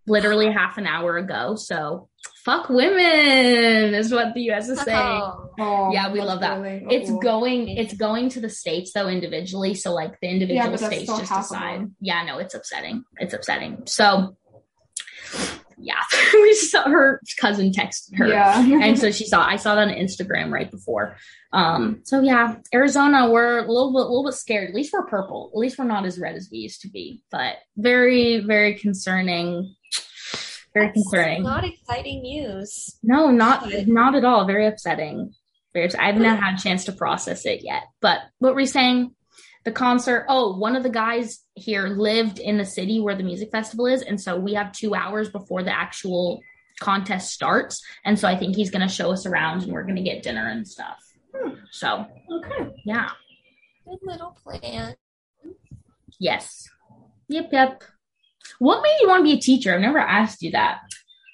literally 0.08 0.52
half 0.52 0.78
an 0.78 0.88
hour 0.88 1.18
ago. 1.18 1.56
So, 1.56 2.08
fuck 2.48 2.70
women 2.70 3.94
is 3.94 4.12
what 4.12 4.34
the 4.34 4.42
US 4.52 4.70
is 4.70 4.80
saying. 4.82 4.98
Oh, 5.22 5.44
Oh, 5.60 5.92
Yeah, 5.92 6.12
we 6.14 6.22
love 6.22 6.40
that. 6.42 6.62
really- 6.62 6.86
It's 6.90 7.12
going 7.12 7.68
it's 7.68 7.94
going 7.94 8.30
to 8.30 8.40
the 8.40 8.50
states 8.50 8.92
though 8.94 9.08
individually, 9.10 9.74
so 9.74 9.92
like 9.94 10.14
the 10.22 10.30
individual 10.30 10.72
but 10.72 10.80
that's 10.80 10.96
states 10.96 11.08
just 11.08 11.30
half 11.30 11.44
decide. 11.44 11.80
them. 11.82 11.96
Yeah, 12.00 12.24
no, 12.24 12.38
it's 12.38 12.54
upsetting. 12.54 13.04
It's 13.18 13.34
upsetting. 13.34 13.84
So, 13.86 14.38
yeah, 15.80 16.02
we 16.34 16.54
saw 16.54 16.88
her 16.90 17.22
cousin 17.42 17.72
texted 17.72 18.18
her 18.18 18.28
Yeah. 18.28 18.60
and 18.84 18.98
so 18.98 19.12
she 19.12 19.26
saw 19.26 19.44
I 19.46 19.58
saw 19.58 19.76
that 19.76 19.88
on 19.90 19.94
Instagram 19.94 20.52
right 20.52 20.70
before. 20.72 21.18
Um, 21.54 22.02
so 22.04 22.22
yeah, 22.22 22.58
Arizona, 22.74 23.30
we're 23.32 23.60
a 23.66 23.72
little 23.72 23.92
bit, 23.92 24.02
a 24.02 24.10
little 24.10 24.26
bit 24.26 24.34
scared. 24.36 24.70
At 24.70 24.76
least 24.76 24.94
we're 24.94 25.06
purple. 25.08 25.50
At 25.54 25.58
least 25.58 25.78
we're 25.80 25.86
not 25.86 26.06
as 26.06 26.20
red 26.20 26.36
as 26.36 26.50
we 26.52 26.60
used 26.60 26.82
to 26.82 26.90
be. 26.90 27.24
But 27.32 27.56
very, 27.78 28.40
very 28.42 28.76
concerning. 28.76 29.74
Very 30.78 30.88
that's 30.88 31.04
concerning. 31.04 31.44
Not 31.44 31.64
exciting 31.66 32.22
news. 32.22 32.98
no, 33.04 33.32
not 33.32 33.72
not 33.88 34.16
at 34.16 34.26
all. 34.26 34.46
Very 34.46 34.66
upsetting. 34.68 35.34
Very. 35.74 35.94
I 35.96 36.08
haven't 36.08 36.24
had 36.24 36.56
a 36.56 36.62
chance 36.62 36.86
to 36.86 36.92
process 36.92 37.46
it 37.46 37.64
yet. 37.64 37.84
But 38.02 38.20
what 38.40 38.54
were 38.54 38.62
you 38.62 38.68
saying? 38.68 39.14
The 39.66 39.72
concert. 39.72 40.26
Oh, 40.30 40.58
one 40.58 40.76
of 40.76 40.84
the 40.84 40.90
guys 40.90 41.40
here 41.56 41.88
lived 41.88 42.40
in 42.40 42.58
the 42.58 42.66
city 42.66 43.00
where 43.00 43.16
the 43.16 43.24
music 43.24 43.52
festival 43.52 43.86
is, 43.88 44.02
and 44.02 44.20
so 44.20 44.38
we 44.38 44.54
have 44.54 44.72
two 44.72 44.96
hours 44.96 45.30
before 45.30 45.64
the 45.64 45.76
actual 45.76 46.42
contest 46.80 47.34
starts. 47.34 47.82
And 48.06 48.18
so 48.18 48.28
I 48.28 48.38
think 48.38 48.56
he's 48.56 48.70
going 48.72 48.88
to 48.88 48.94
show 48.94 49.12
us 49.12 49.26
around, 49.26 49.64
and 49.64 49.74
we're 49.74 49.84
going 49.84 49.96
to 49.98 50.04
get 50.04 50.24
dinner 50.24 50.48
and 50.48 50.68
stuff. 50.68 50.98
Hmm. 51.36 51.56
So 51.72 52.06
okay. 52.32 52.72
yeah, 52.86 53.10
Good 53.86 54.00
little 54.04 54.38
plan. 54.44 54.96
yes, 56.20 56.70
Yep, 57.30 57.50
yep. 57.52 57.84
What 58.60 58.82
made 58.82 58.98
you 59.02 59.08
want 59.08 59.22
to 59.22 59.24
be 59.24 59.38
a 59.38 59.42
teacher? 59.42 59.74
I've 59.74 59.82
never 59.82 60.00
asked 60.00 60.42
you 60.42 60.52
that. 60.52 60.80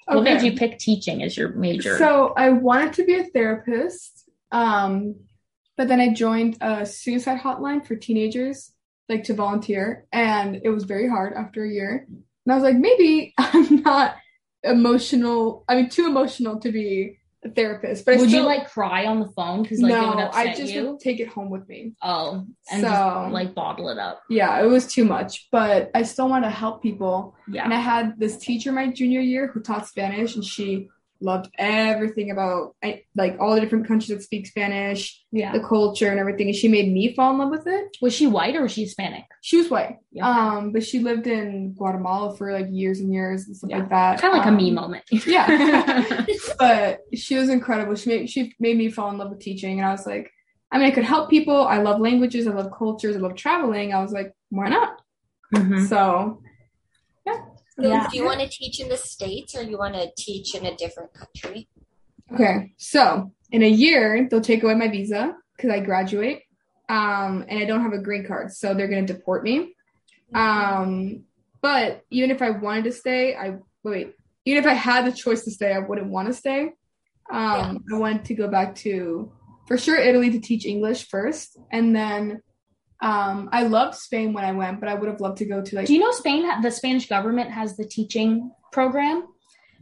What 0.06 0.24
made 0.24 0.42
you 0.42 0.52
pick 0.52 0.78
teaching 0.78 1.22
as 1.22 1.36
your 1.36 1.50
major? 1.50 1.96
So 1.96 2.34
I 2.36 2.50
wanted 2.50 2.92
to 2.94 3.04
be 3.04 3.14
a 3.14 3.24
therapist, 3.24 4.28
um, 4.52 5.16
but 5.76 5.88
then 5.88 6.00
I 6.00 6.12
joined 6.12 6.58
a 6.60 6.84
suicide 6.84 7.40
hotline 7.40 7.86
for 7.86 7.96
teenagers, 7.96 8.72
like 9.08 9.24
to 9.24 9.34
volunteer, 9.34 10.06
and 10.12 10.60
it 10.62 10.68
was 10.68 10.84
very 10.84 11.08
hard 11.08 11.32
after 11.32 11.64
a 11.64 11.70
year. 11.70 12.06
And 12.08 12.52
I 12.52 12.54
was 12.54 12.64
like, 12.64 12.76
maybe 12.76 13.32
I'm 13.38 13.82
not 13.82 14.16
emotional. 14.62 15.64
I 15.68 15.76
mean, 15.76 15.88
too 15.88 16.06
emotional 16.06 16.60
to 16.60 16.70
be 16.70 17.18
a 17.44 17.50
therapist. 17.50 18.04
But 18.04 18.14
I 18.14 18.16
would 18.18 18.28
still, 18.28 18.42
you 18.42 18.46
like 18.46 18.70
cry 18.70 19.06
on 19.06 19.20
the 19.20 19.28
phone 19.28 19.62
because 19.62 19.80
like 19.80 19.92
it 19.92 20.00
would 20.00 20.16
no, 20.16 20.30
I 20.32 20.54
just 20.54 20.72
you? 20.72 20.92
would 20.92 21.00
take 21.00 21.20
it 21.20 21.28
home 21.28 21.50
with 21.50 21.68
me. 21.68 21.92
Oh, 22.02 22.46
and 22.70 22.80
So- 22.82 22.88
just 22.88 23.32
like 23.32 23.54
bottle 23.54 23.88
it 23.90 23.98
up. 23.98 24.22
Yeah, 24.30 24.62
it 24.62 24.66
was 24.66 24.86
too 24.86 25.04
much, 25.04 25.48
but 25.52 25.90
I 25.94 26.02
still 26.02 26.28
want 26.28 26.44
to 26.44 26.50
help 26.50 26.82
people. 26.82 27.34
Yeah. 27.48 27.64
And 27.64 27.74
I 27.74 27.78
had 27.78 28.18
this 28.18 28.36
teacher 28.38 28.72
my 28.72 28.88
junior 28.90 29.20
year 29.20 29.46
who 29.48 29.60
taught 29.60 29.86
Spanish, 29.86 30.34
and 30.34 30.44
she 30.44 30.88
loved 31.24 31.50
everything 31.58 32.30
about 32.30 32.76
I, 32.84 33.02
like 33.16 33.36
all 33.40 33.54
the 33.54 33.60
different 33.60 33.88
countries 33.88 34.10
that 34.10 34.22
speak 34.22 34.46
Spanish, 34.46 35.20
yeah. 35.32 35.52
the 35.52 35.60
culture 35.60 36.08
and 36.08 36.20
everything. 36.20 36.46
And 36.48 36.54
she 36.56 36.68
made 36.68 36.92
me 36.92 37.14
fall 37.14 37.32
in 37.32 37.38
love 37.38 37.50
with 37.50 37.66
it. 37.66 37.96
Was 38.02 38.12
she 38.14 38.26
white 38.26 38.54
or 38.54 38.62
was 38.62 38.72
she 38.72 38.82
Hispanic? 38.82 39.24
She 39.40 39.56
was 39.56 39.70
white, 39.70 39.96
Yeah. 40.12 40.28
um, 40.28 40.72
but 40.72 40.84
she 40.84 40.98
lived 41.00 41.26
in 41.26 41.72
Guatemala 41.74 42.36
for 42.36 42.52
like 42.52 42.66
years 42.70 43.00
and 43.00 43.12
years 43.12 43.46
and 43.46 43.56
stuff 43.56 43.70
Yeah. 43.70 43.78
like 43.78 43.88
that. 43.90 44.20
kind 44.20 44.32
of 44.34 44.38
like 44.38 44.46
Um, 44.46 44.54
a 44.54 44.56
me 44.56 44.70
moment. 44.70 45.04
Yeah. 45.26 46.24
but 46.58 47.00
she 47.14 47.36
was 47.36 47.48
incredible. 47.48 47.94
She 47.96 48.10
made 48.10 48.30
she 48.30 48.54
made 48.60 48.76
me 48.76 48.90
fall 48.90 49.10
in 49.10 49.18
love 49.18 49.30
with 49.30 49.40
teaching, 49.40 49.78
and 49.80 49.88
I 49.88 49.92
was 49.92 50.06
like, 50.06 50.30
I 50.70 50.78
mean, 50.78 50.86
I 50.86 50.90
could 50.90 51.04
help 51.04 51.30
people. 51.30 51.64
I 51.66 51.78
love 51.78 52.00
languages. 52.00 52.46
I 52.46 52.52
love 52.52 52.70
cultures. 52.76 53.16
I 53.16 53.20
love 53.20 53.34
traveling. 53.36 53.92
I 53.94 54.02
was 54.02 54.12
like, 54.12 54.32
why 54.50 54.68
not? 54.68 55.00
Mhm. 55.54 55.88
So 55.88 56.42
So 57.80 57.88
Yeah. 57.88 58.08
do 58.10 58.16
you 58.16 58.24
want 58.24 58.40
to 58.40 58.48
teach 58.48 58.80
in 58.80 58.88
the 58.88 58.96
States 58.96 59.54
or 59.56 59.62
you 59.62 59.78
want 59.78 59.94
to 59.94 60.10
teach 60.16 60.54
in 60.54 60.64
a 60.64 60.76
different 60.76 61.12
country? 61.12 61.68
Okay, 62.32 62.72
so 62.78 63.32
in 63.50 63.62
a 63.62 63.68
year 63.68 64.28
they'll 64.30 64.40
take 64.40 64.62
away 64.62 64.74
my 64.74 64.88
visa 64.88 65.36
because 65.56 65.70
I 65.70 65.80
graduate, 65.80 66.42
um, 66.88 67.44
and 67.48 67.58
I 67.58 67.64
don't 67.64 67.82
have 67.82 67.92
a 67.92 67.98
green 67.98 68.26
card, 68.26 68.52
so 68.52 68.74
they're 68.74 68.88
gonna 68.88 69.06
deport 69.06 69.44
me. 69.44 69.74
Um, 70.34 71.24
but 71.60 72.02
even 72.10 72.30
if 72.30 72.42
I 72.42 72.50
wanted 72.50 72.84
to 72.84 72.92
stay, 72.92 73.34
I 73.36 73.58
wait. 73.82 74.14
Even 74.44 74.62
if 74.62 74.68
I 74.68 74.74
had 74.74 75.06
the 75.06 75.12
choice 75.12 75.44
to 75.44 75.50
stay, 75.50 75.72
I 75.72 75.78
wouldn't 75.78 76.10
want 76.10 76.28
to 76.28 76.34
stay. 76.34 76.72
Um, 77.30 77.84
I 77.92 77.98
wanted 77.98 78.24
to 78.26 78.34
go 78.34 78.48
back 78.48 78.74
to 78.76 79.32
for 79.66 79.78
sure 79.78 79.96
Italy 79.96 80.30
to 80.30 80.40
teach 80.40 80.66
English 80.66 81.08
first, 81.08 81.58
and 81.72 81.94
then 81.96 82.42
um, 83.04 83.50
I 83.52 83.64
loved 83.64 83.96
Spain 83.96 84.32
when 84.32 84.44
I 84.44 84.52
went, 84.52 84.80
but 84.80 84.88
I 84.88 84.94
would 84.94 85.08
have 85.10 85.20
loved 85.20 85.38
to 85.38 85.44
go 85.44 85.60
to 85.62 85.76
like 85.76 85.86
Do 85.86 85.92
you 85.94 86.00
know 86.00 86.10
Spain? 86.12 86.48
The 86.62 86.70
Spanish 86.70 87.06
government 87.08 87.50
has 87.50 87.76
the 87.76 87.84
teaching 87.84 88.50
program. 88.72 89.28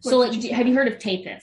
So, 0.00 0.19
like, 0.19 0.33
have 0.50 0.67
you 0.67 0.75
heard 0.75 0.88
of 0.88 0.99
TAPIF? 0.99 1.43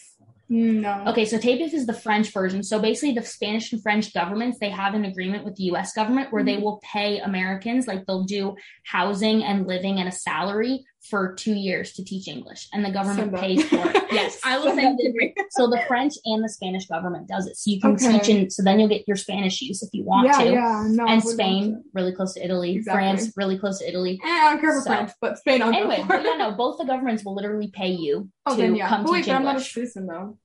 no. 0.50 1.04
Okay, 1.08 1.26
so 1.26 1.38
TAPIF 1.38 1.74
is 1.74 1.86
the 1.86 1.94
French 1.94 2.34
version. 2.34 2.64
So 2.64 2.80
basically, 2.80 3.14
the 3.14 3.22
Spanish 3.26 3.72
and 3.72 3.82
French 3.82 4.14
governments 4.14 4.58
they 4.60 4.72
have 4.72 4.94
an 4.94 5.06
agreement 5.06 5.46
with 5.46 5.56
the 5.56 5.64
U.S. 5.66 5.94
government 5.94 6.34
where 6.34 6.44
they 6.44 6.58
Mhm. 6.58 6.64
will 6.64 6.82
pay 6.84 7.20
Americans, 7.20 7.88
like 7.88 8.06
they'll 8.06 8.24
do 8.26 8.56
housing 8.84 9.44
and 9.44 9.66
living 9.66 10.00
and 10.00 10.10
a 10.10 10.12
salary 10.12 10.84
for 11.02 11.34
two 11.36 11.54
years 11.54 11.94
to 11.94 12.04
teach 12.04 12.28
English, 12.28 12.68
and 12.74 12.84
the 12.84 12.92
government 12.92 13.34
pays 13.36 13.64
for 13.68 13.78
it. 13.90 13.96
Yes, 14.12 14.40
I 14.44 14.58
will 14.58 14.66
Send 14.66 14.80
send 14.80 14.98
that 14.98 15.04
to 15.04 15.26
it. 15.26 15.46
So 15.52 15.68
the 15.68 15.82
French 15.88 16.14
and 16.26 16.44
the 16.44 16.50
Spanish 16.50 16.88
government 16.88 17.28
does 17.28 17.46
it, 17.48 17.56
so 17.58 17.70
you 17.72 17.80
can 17.80 17.92
Okay. 17.92 18.20
teach 18.20 18.28
in. 18.30 18.50
So 18.50 18.64
then 18.64 18.80
you'll 18.80 18.90
get 18.90 19.08
your 19.08 19.16
Spanish 19.18 19.62
use 19.62 19.82
if 19.84 19.90
you 19.94 20.04
want 20.04 20.28
yeah, 20.28 20.38
to. 20.44 20.52
yeah, 20.52 20.88
no. 20.90 21.06
And 21.08 21.24
Spain, 21.24 21.84
really 21.94 22.12
close 22.14 22.34
to 22.34 22.44
Italy. 22.44 22.76
Exactly. 22.76 22.98
France, 23.00 23.34
really 23.38 23.58
close 23.58 23.80
to 23.80 23.88
Italy. 23.88 24.20
Eh, 24.24 24.28
I 24.28 24.52
don't 24.52 24.60
care 24.62 24.74
for 24.74 24.82
So- 24.82 24.90
France, 24.90 25.14
but 25.22 25.38
Spain. 25.38 25.62
I'll 25.62 25.70
Anyway, 25.74 26.04
but 26.08 26.24
yeah, 26.24 26.34
no, 26.38 26.52
both 26.52 26.80
the 26.80 26.86
governments 26.86 27.24
will 27.24 27.36
literally 27.36 27.70
pay 27.74 27.92
you 27.92 28.30
Oh, 28.46 28.56
to 28.56 28.62
then 28.62 28.76
yeah. 28.76 28.90
come 28.90 29.04
But 29.04 29.12
wait, 29.12 29.18
teach 29.20 29.28
but 29.28 29.36
I'm 29.36 29.44
not 29.44 29.58
a 29.58 29.62
citizen 29.62 30.08
though. 30.08 30.38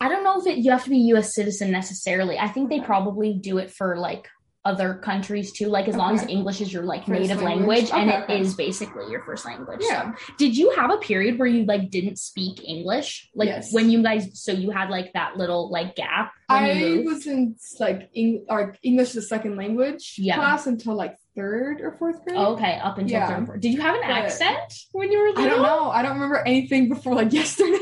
I 0.00 0.08
don't 0.08 0.24
know 0.24 0.40
if 0.40 0.46
it, 0.46 0.58
you 0.58 0.70
have 0.70 0.84
to 0.84 0.90
be 0.90 0.96
a 0.96 1.06
U.S. 1.14 1.34
citizen 1.34 1.70
necessarily. 1.70 2.38
I 2.38 2.48
think 2.48 2.68
they 2.70 2.80
probably 2.80 3.34
do 3.34 3.58
it 3.58 3.70
for 3.70 3.96
like 3.96 4.28
other 4.64 4.94
countries 4.94 5.52
too. 5.52 5.68
Like 5.68 5.88
as 5.88 5.96
long 5.96 6.14
as 6.14 6.26
English 6.26 6.60
is 6.60 6.72
your 6.72 6.84
like 6.84 7.06
First 7.06 7.20
native 7.20 7.42
language. 7.42 7.90
language, 7.90 7.90
and 7.92 8.10
Okay, 8.10 8.18
it 8.18 8.24
okay. 8.24 8.40
is 8.40 8.54
basically 8.54 9.10
your 9.10 9.20
first 9.22 9.44
language. 9.44 9.82
So, 9.82 9.88
Yeah. 9.88 10.12
did 10.38 10.56
you 10.56 10.70
have 10.70 10.90
a 10.90 10.96
period 10.96 11.38
where 11.38 11.48
you 11.48 11.64
like 11.64 11.90
didn't 11.90 12.18
speak 12.18 12.62
English? 12.66 13.28
Like 13.34 13.48
Yes. 13.48 13.72
when 13.72 13.90
you 13.90 14.02
guys, 14.02 14.40
so 14.42 14.52
you 14.52 14.70
had 14.70 14.88
like 14.90 15.12
that 15.12 15.36
little 15.36 15.70
like 15.70 15.96
gap 15.96 16.32
I 16.48 17.02
was 17.06 17.26
in 17.26 17.56
like 17.80 18.10
Eng- 18.14 18.46
or 18.48 18.74
English 18.82 19.14
a 19.16 19.22
second 19.22 19.56
language 19.56 20.16
Yeah. 20.18 20.36
class 20.36 20.66
until 20.66 20.94
like 20.94 21.16
third 21.36 21.80
or 21.80 21.92
fourth 21.98 22.24
grade. 22.24 22.36
Oh, 22.38 22.54
okay, 22.54 22.78
up 22.82 22.96
until 22.98 23.18
Yeah. 23.18 23.26
third. 23.28 23.36
and 23.38 23.46
fourth. 23.46 23.60
Did 23.60 23.72
you 23.74 23.80
have 23.80 23.94
an 23.96 24.02
But- 24.02 24.10
accent 24.10 24.72
when 24.92 25.10
you 25.12 25.18
were 25.18 25.28
little? 25.28 25.44
I 25.44 25.48
don't 25.48 25.62
know. 25.62 25.90
I 25.90 26.02
don't 26.02 26.14
remember 26.14 26.42
anything 26.46 26.88
before 26.88 27.14
like 27.14 27.32
yesterday. 27.40 27.78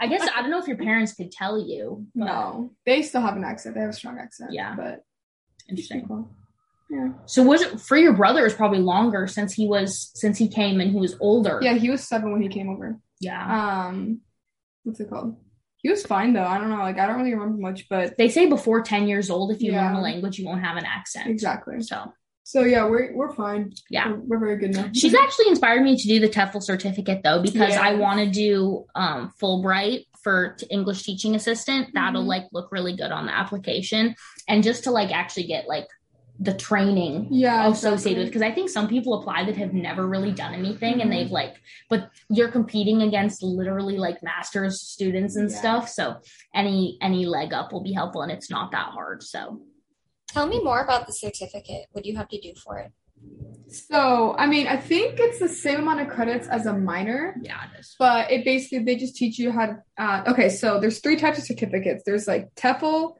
I 0.00 0.06
guess 0.06 0.28
I 0.34 0.42
don't 0.42 0.50
know 0.50 0.58
if 0.60 0.68
your 0.68 0.76
parents 0.76 1.12
could 1.14 1.32
tell 1.32 1.58
you. 1.58 2.06
but- 2.14 2.24
no, 2.26 2.70
they 2.86 3.02
still 3.02 3.20
have 3.22 3.36
an 3.36 3.44
accent. 3.44 3.74
They 3.74 3.80
have 3.80 3.90
a 3.90 3.94
strong 3.94 4.18
accent. 4.18 4.52
Yeah. 4.52 4.74
but 4.76 5.02
Interesting. 5.68 6.04
cool. 6.06 6.30
Yeah, 6.90 7.10
So 7.26 7.42
was 7.42 7.60
it 7.60 7.78
for 7.80 7.98
your 7.98 8.14
brother? 8.14 8.46
is 8.46 8.54
probably 8.54 8.78
longer 8.78 9.26
since 9.26 9.52
he 9.52 9.68
was 9.68 10.10
since 10.14 10.38
he 10.38 10.48
came 10.48 10.80
and 10.80 10.90
he 10.90 10.98
was 10.98 11.16
older. 11.20 11.58
yeah. 11.62 11.74
He 11.74 11.90
was 11.90 12.02
seven 12.02 12.32
when 12.32 12.40
he 12.40 12.48
came 12.48 12.70
over. 12.70 12.98
Yeah. 13.20 13.86
Um, 13.88 14.22
what's 14.84 14.98
it 15.00 15.10
called? 15.10 15.36
He 15.82 15.90
was 15.90 16.06
fine 16.06 16.32
though. 16.32 16.44
I 16.46 16.56
don't 16.56 16.70
know. 16.70 16.76
Like 16.78 16.98
I 16.98 17.06
don't 17.06 17.18
really 17.18 17.34
remember 17.34 17.58
much, 17.60 17.88
but 17.90 18.16
They 18.16 18.30
say 18.30 18.46
before 18.48 18.80
ten 18.82 19.06
years 19.06 19.28
old, 19.28 19.52
if 19.52 19.60
you 19.60 19.72
learn 19.72 19.94
a 19.96 20.00
language, 20.00 20.38
you 20.38 20.46
won't 20.46 20.64
have 20.64 20.78
an 20.78 20.86
accent. 20.86 21.28
exactly. 21.28 21.82
So 21.82 22.10
So 22.48 22.62
yeah, 22.62 22.86
we're 22.88 23.14
we're 23.14 23.34
fine. 23.34 23.74
Yeah. 23.90 24.08
we're, 24.08 24.20
we're 24.20 24.38
very 24.38 24.56
good 24.56 24.74
now. 24.74 24.88
she's 24.94 25.14
actually 25.14 25.48
inspired 25.48 25.82
me 25.82 25.98
to 25.98 26.08
do 26.08 26.18
the 26.18 26.30
TEFL 26.30 26.62
certificate 26.62 27.20
though, 27.22 27.42
because 27.42 27.76
I 27.76 27.92
want 27.96 28.20
to 28.20 28.30
do 28.30 28.86
um, 28.94 29.34
Fulbright 29.38 30.06
for 30.22 30.56
English 30.70 31.02
teaching 31.02 31.34
assistant. 31.34 31.88
That'll 31.92 32.22
Mhm. 32.24 32.28
like 32.28 32.44
look 32.52 32.72
really 32.72 32.96
good 32.96 33.10
on 33.12 33.26
the 33.26 33.36
application, 33.36 34.14
and 34.48 34.62
just 34.62 34.84
to 34.84 34.90
like 34.90 35.10
actually 35.14 35.46
get 35.46 35.68
like 35.68 35.88
the 36.40 36.54
training 36.54 37.26
yeah 37.30 37.68
associated 37.68 38.20
with 38.20 38.28
because 38.28 38.40
I 38.42 38.52
think 38.52 38.70
some 38.70 38.88
people 38.88 39.20
apply 39.20 39.44
that 39.44 39.56
have 39.58 39.74
never 39.74 40.06
really 40.06 40.30
done 40.32 40.54
anything 40.54 41.02
and 41.02 41.10
Mhm. 41.10 41.14
they've 41.14 41.30
like 41.32 41.56
but 41.90 42.10
you're 42.30 42.48
competing 42.48 43.02
against 43.02 43.42
literally 43.42 43.98
like 43.98 44.22
master's 44.22 44.80
students 44.80 45.34
and 45.36 45.50
Yeah. 45.50 45.56
stuff 45.58 45.88
so 45.90 46.18
any 46.54 46.96
any 47.02 47.26
leg 47.26 47.52
up 47.52 47.72
will 47.72 47.82
be 47.82 47.92
helpful 47.92 48.22
and 48.22 48.30
it's 48.30 48.48
not 48.50 48.70
that 48.70 48.86
hard 48.92 49.24
so 49.24 49.60
Tell 50.28 50.46
me 50.46 50.62
more 50.62 50.80
about 50.82 51.06
the 51.06 51.12
certificate. 51.12 51.86
What 51.92 52.04
do 52.04 52.10
you 52.10 52.16
have 52.16 52.28
to 52.28 52.40
do 52.40 52.52
for 52.62 52.78
it? 52.78 52.92
So 53.68 54.34
I 54.38 54.46
mean, 54.46 54.66
I 54.66 54.76
think 54.76 55.18
it's 55.18 55.38
the 55.38 55.48
same 55.48 55.80
amount 55.80 56.00
of 56.00 56.08
credits 56.08 56.46
as 56.48 56.66
a 56.66 56.72
minor. 56.72 57.34
yeah 57.42 57.64
it 57.64 57.80
is 57.80 57.96
but 57.98 58.30
it 58.30 58.44
basically 58.44 58.78
they 58.84 58.96
just 58.96 59.16
teach 59.16 59.38
you 59.38 59.50
how 59.52 59.66
to 59.66 59.82
uh, 59.98 60.22
okay 60.28 60.48
so 60.48 60.78
there's 60.80 61.00
three 61.00 61.16
types 61.16 61.38
of 61.38 61.44
certificates 61.44 62.02
there's 62.06 62.26
like 62.26 62.48
TEFL 62.54 63.14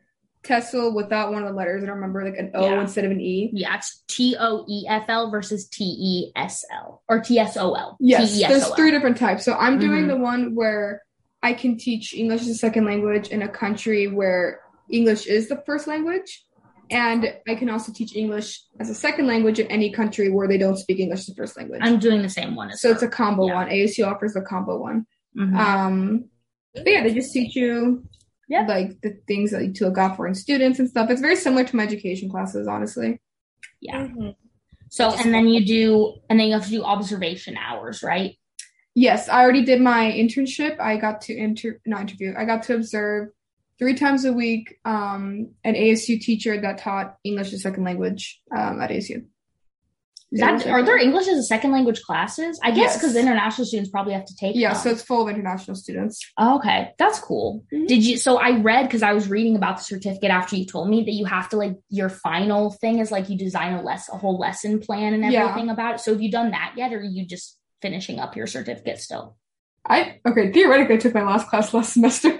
TESOL 0.44 0.94
without 0.94 1.32
one 1.32 1.42
of 1.42 1.48
the 1.48 1.54
letters 1.54 1.82
I 1.82 1.86
don't 1.86 1.96
remember 1.96 2.24
like 2.24 2.38
an 2.38 2.52
O 2.54 2.64
Yeah. 2.64 2.80
instead 2.80 3.04
of 3.04 3.10
an 3.10 3.20
E 3.20 3.50
yeah 3.52 3.74
it's 3.76 4.04
t-o-e-f-l 4.08 5.30
versus 5.30 5.68
t-e-s-l 5.68 7.02
or 7.08 7.20
t-s-o-l 7.20 7.96
yes 8.00 8.32
T-E-S-O-L. 8.32 8.48
there's 8.60 8.74
three 8.74 8.90
different 8.90 9.16
types 9.18 9.44
so 9.44 9.52
I'm 9.54 9.78
doing 9.78 10.04
Mhm. 10.04 10.08
the 10.08 10.16
one 10.16 10.54
where 10.54 11.02
I 11.42 11.52
can 11.52 11.76
teach 11.76 12.14
English 12.14 12.42
as 12.42 12.48
a 12.48 12.54
second 12.54 12.84
language 12.86 13.28
in 13.28 13.42
a 13.42 13.48
country 13.48 14.06
where 14.06 14.60
English 14.90 15.26
is 15.26 15.48
the 15.48 15.62
first 15.66 15.86
language 15.86 16.44
and 16.90 17.32
I 17.46 17.54
can 17.54 17.68
also 17.70 17.92
teach 17.92 18.14
English 18.16 18.60
as 18.80 18.88
a 18.90 18.94
second 18.94 19.26
language 19.26 19.58
in 19.58 19.66
any 19.68 19.90
country 19.90 20.30
where 20.30 20.48
they 20.48 20.58
don't 20.58 20.76
speak 20.76 20.98
English 21.00 21.20
as 21.20 21.26
the 21.26 21.34
first 21.34 21.56
language 21.56 21.80
i'm 21.82 21.98
doing 21.98 22.22
the 22.22 22.28
same 22.28 22.54
one 22.54 22.70
as 22.70 22.80
so 22.80 22.90
it's 22.90 23.02
a 23.02 23.08
combo 23.08 23.46
Yeah. 23.46 23.54
one 23.54 23.68
ASU 23.68 24.06
offers 24.06 24.34
a 24.36 24.42
combo 24.42 24.78
one 24.78 25.06
Mhm. 25.36 25.56
Um, 25.56 26.24
but 26.74 26.86
yeah, 26.86 27.02
they 27.02 27.12
just 27.14 27.32
teach 27.32 27.54
you 27.54 28.04
Yeah. 28.48 28.66
like 28.66 29.00
the 29.02 29.18
things 29.28 29.50
that 29.52 29.62
you 29.64 29.72
to 29.74 29.84
look 29.86 29.98
out 29.98 30.16
for 30.16 30.26
in 30.26 30.34
students 30.34 30.78
and 30.78 30.88
stuff. 30.88 31.10
It's 31.10 31.20
very 31.20 31.36
similar 31.36 31.64
to 31.64 31.76
my 31.76 31.82
education 31.84 32.28
classes, 32.30 32.66
honestly. 32.66 33.20
yeah 33.80 34.06
Mhm. 34.08 34.34
so 34.88 35.10
and 35.20 35.32
then 35.34 35.46
you 35.48 35.64
do 35.64 36.14
and 36.28 36.40
then 36.40 36.46
you 36.48 36.54
have 36.54 36.64
to 36.64 36.70
do 36.70 36.82
observation 36.82 37.56
hours 37.56 38.02
right 38.02 38.34
Yes, 38.94 39.28
I 39.28 39.42
already 39.42 39.64
did 39.64 39.80
my 39.80 40.10
internship. 40.10 40.80
I 40.80 40.96
got 40.96 41.20
to 41.26 41.32
inter 41.36 41.78
not 41.86 42.00
interview. 42.00 42.34
I 42.36 42.44
got 42.44 42.64
to 42.64 42.74
observe 42.74 43.28
three 43.78 43.94
times 43.94 44.24
a 44.24 44.32
week 44.32 44.76
um, 44.84 45.50
an 45.64 45.74
ASU 45.74 46.20
teacher 46.20 46.60
that 46.60 46.78
taught 46.78 47.16
English 47.24 47.48
as 47.48 47.54
a 47.54 47.58
second 47.58 47.84
language 47.84 48.40
um, 48.56 48.80
at 48.80 48.90
ASU. 48.90 49.24
Is 50.30 50.40
that 50.40 50.66
are 50.66 50.82
there 50.82 50.98
English 50.98 51.26
as 51.26 51.38
a 51.38 51.42
second 51.42 51.72
language 51.72 52.02
classes? 52.02 52.60
I 52.62 52.70
guess 52.70 52.78
Yes. 52.92 52.96
because 52.98 53.16
international 53.16 53.64
students 53.66 53.90
probably 53.90 54.12
have 54.12 54.26
to 54.26 54.36
take. 54.36 54.56
Yeah, 54.56 54.74
them. 54.74 54.82
so 54.82 54.90
it's 54.90 55.00
full 55.02 55.26
of 55.26 55.34
international 55.34 55.74
students. 55.74 56.20
Oh, 56.36 56.56
okay, 56.58 56.90
that's 56.98 57.18
cool. 57.18 57.64
Mhm. 57.72 57.86
Did 57.86 58.04
you? 58.04 58.18
So 58.18 58.36
I 58.36 58.58
read 58.60 58.82
because 58.82 59.02
I 59.02 59.14
was 59.14 59.30
reading 59.30 59.56
about 59.56 59.78
the 59.78 59.84
certificate 59.84 60.30
after 60.30 60.54
you 60.56 60.66
told 60.66 60.90
me 60.90 61.02
that 61.04 61.12
you 61.12 61.24
have 61.24 61.48
to 61.50 61.56
like 61.56 61.76
your 61.88 62.10
final 62.10 62.70
thing 62.72 62.98
is 62.98 63.10
like 63.10 63.30
you 63.30 63.38
design 63.38 63.72
a 63.72 63.80
less 63.82 64.10
a 64.10 64.18
whole 64.18 64.38
lesson 64.38 64.80
plan 64.80 65.14
and 65.14 65.24
Yeah. 65.32 65.44
everything 65.48 65.70
about 65.70 65.94
it. 65.94 66.00
So 66.00 66.12
have 66.12 66.20
you 66.20 66.30
done 66.30 66.50
that 66.50 66.74
yet, 66.76 66.92
or 66.92 66.98
are 66.98 67.02
you 67.02 67.24
just 67.24 67.56
finishing 67.80 68.18
up 68.20 68.36
your 68.36 68.46
certificate 68.46 68.98
still? 68.98 69.38
I 69.88 70.20
okay. 70.26 70.52
Theoretically, 70.52 70.96
I 70.96 70.98
took 70.98 71.14
my 71.14 71.22
last 71.22 71.48
class 71.48 71.72
last 71.72 71.92
semester. 71.94 72.38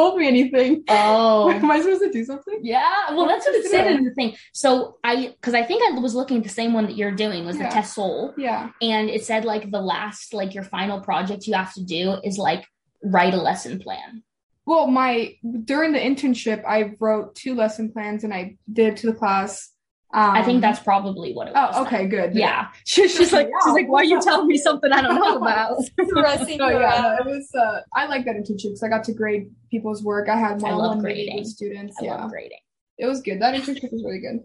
Told 0.00 0.18
me 0.18 0.26
anything. 0.26 0.82
Oh. 0.88 1.50
Am 1.50 1.70
I 1.70 1.80
supposed 1.80 2.02
to 2.02 2.10
do 2.10 2.24
something? 2.24 2.58
Yeah, 2.62 3.10
well, 3.14 3.26
that's 3.26 3.44
what 3.46 3.54
it 3.54 3.66
said 3.66 3.86
in 3.92 4.04
the 4.04 4.14
thing. 4.14 4.34
So 4.52 4.96
I, 5.04 5.34
because 5.38 5.54
I 5.54 5.62
think 5.62 5.82
I 5.82 5.98
was 6.00 6.14
looking 6.14 6.38
at 6.38 6.42
the 6.42 6.48
same 6.60 6.72
one 6.72 6.86
that 6.86 6.96
you're 6.96 7.16
doing 7.24 7.44
was 7.44 7.56
Yeah. 7.56 7.68
the 7.68 7.74
TESOL, 7.76 8.34
Yeah. 8.38 8.70
and 8.80 9.10
it 9.10 9.24
said 9.24 9.44
like 9.44 9.70
the 9.70 9.80
last, 9.80 10.32
like 10.34 10.54
your 10.54 10.64
final 10.64 11.00
project 11.00 11.46
you 11.46 11.54
have 11.54 11.72
to 11.74 11.84
do 11.84 12.16
is 12.24 12.38
like 12.38 12.64
write 13.02 13.34
a 13.34 13.42
lesson 13.48 13.78
plan. 13.78 14.22
Well, 14.66 14.86
my 14.86 15.34
during 15.64 15.92
the 15.92 15.98
internship, 15.98 16.64
I 16.66 16.94
wrote 17.00 17.34
two 17.34 17.54
lesson 17.54 17.92
plans 17.92 18.24
and 18.24 18.32
I 18.32 18.56
did 18.72 18.96
to 18.98 19.06
the 19.08 19.14
class. 19.14 19.70
Um, 20.12 20.30
I 20.30 20.42
think 20.42 20.60
that's 20.60 20.80
probably 20.80 21.32
what 21.34 21.46
it 21.46 21.54
was. 21.54 21.74
Oh, 21.76 21.84
okay, 21.84 22.06
good. 22.08 22.34
Yeah, 22.34 22.68
she, 22.84 23.06
she's 23.08 23.32
like, 23.32 23.48
she's 23.62 23.72
like, 23.72 23.88
why 23.88 24.00
are 24.00 24.04
you 24.04 24.20
telling 24.20 24.48
me 24.48 24.56
something 24.56 24.90
I 24.90 25.02
don't 25.02 25.14
know 25.14 25.36
about? 25.42 25.76
Dressing 26.08 26.60
Oh 26.62 26.68
yeah, 26.68 27.16
it 27.20 27.26
was. 27.26 27.48
Uh, 27.54 27.80
I 27.94 28.06
like 28.06 28.24
that 28.24 28.34
internship 28.34 28.62
because 28.64 28.82
I 28.82 28.88
got 28.88 29.04
to 29.04 29.14
grade 29.14 29.50
people's 29.70 30.02
work. 30.02 30.28
I 30.28 30.36
had 30.36 30.62
love 30.62 30.78
one-on-one 30.78 30.98
grading. 31.00 31.44
students. 31.44 31.96
I 32.00 32.06
yeah, 32.06 32.14
love 32.22 32.30
grading. 32.30 32.58
it 32.98 33.06
was 33.06 33.20
good. 33.22 33.40
That 33.40 33.54
internship 33.54 33.92
was 33.92 34.02
really 34.04 34.18
good. 34.18 34.40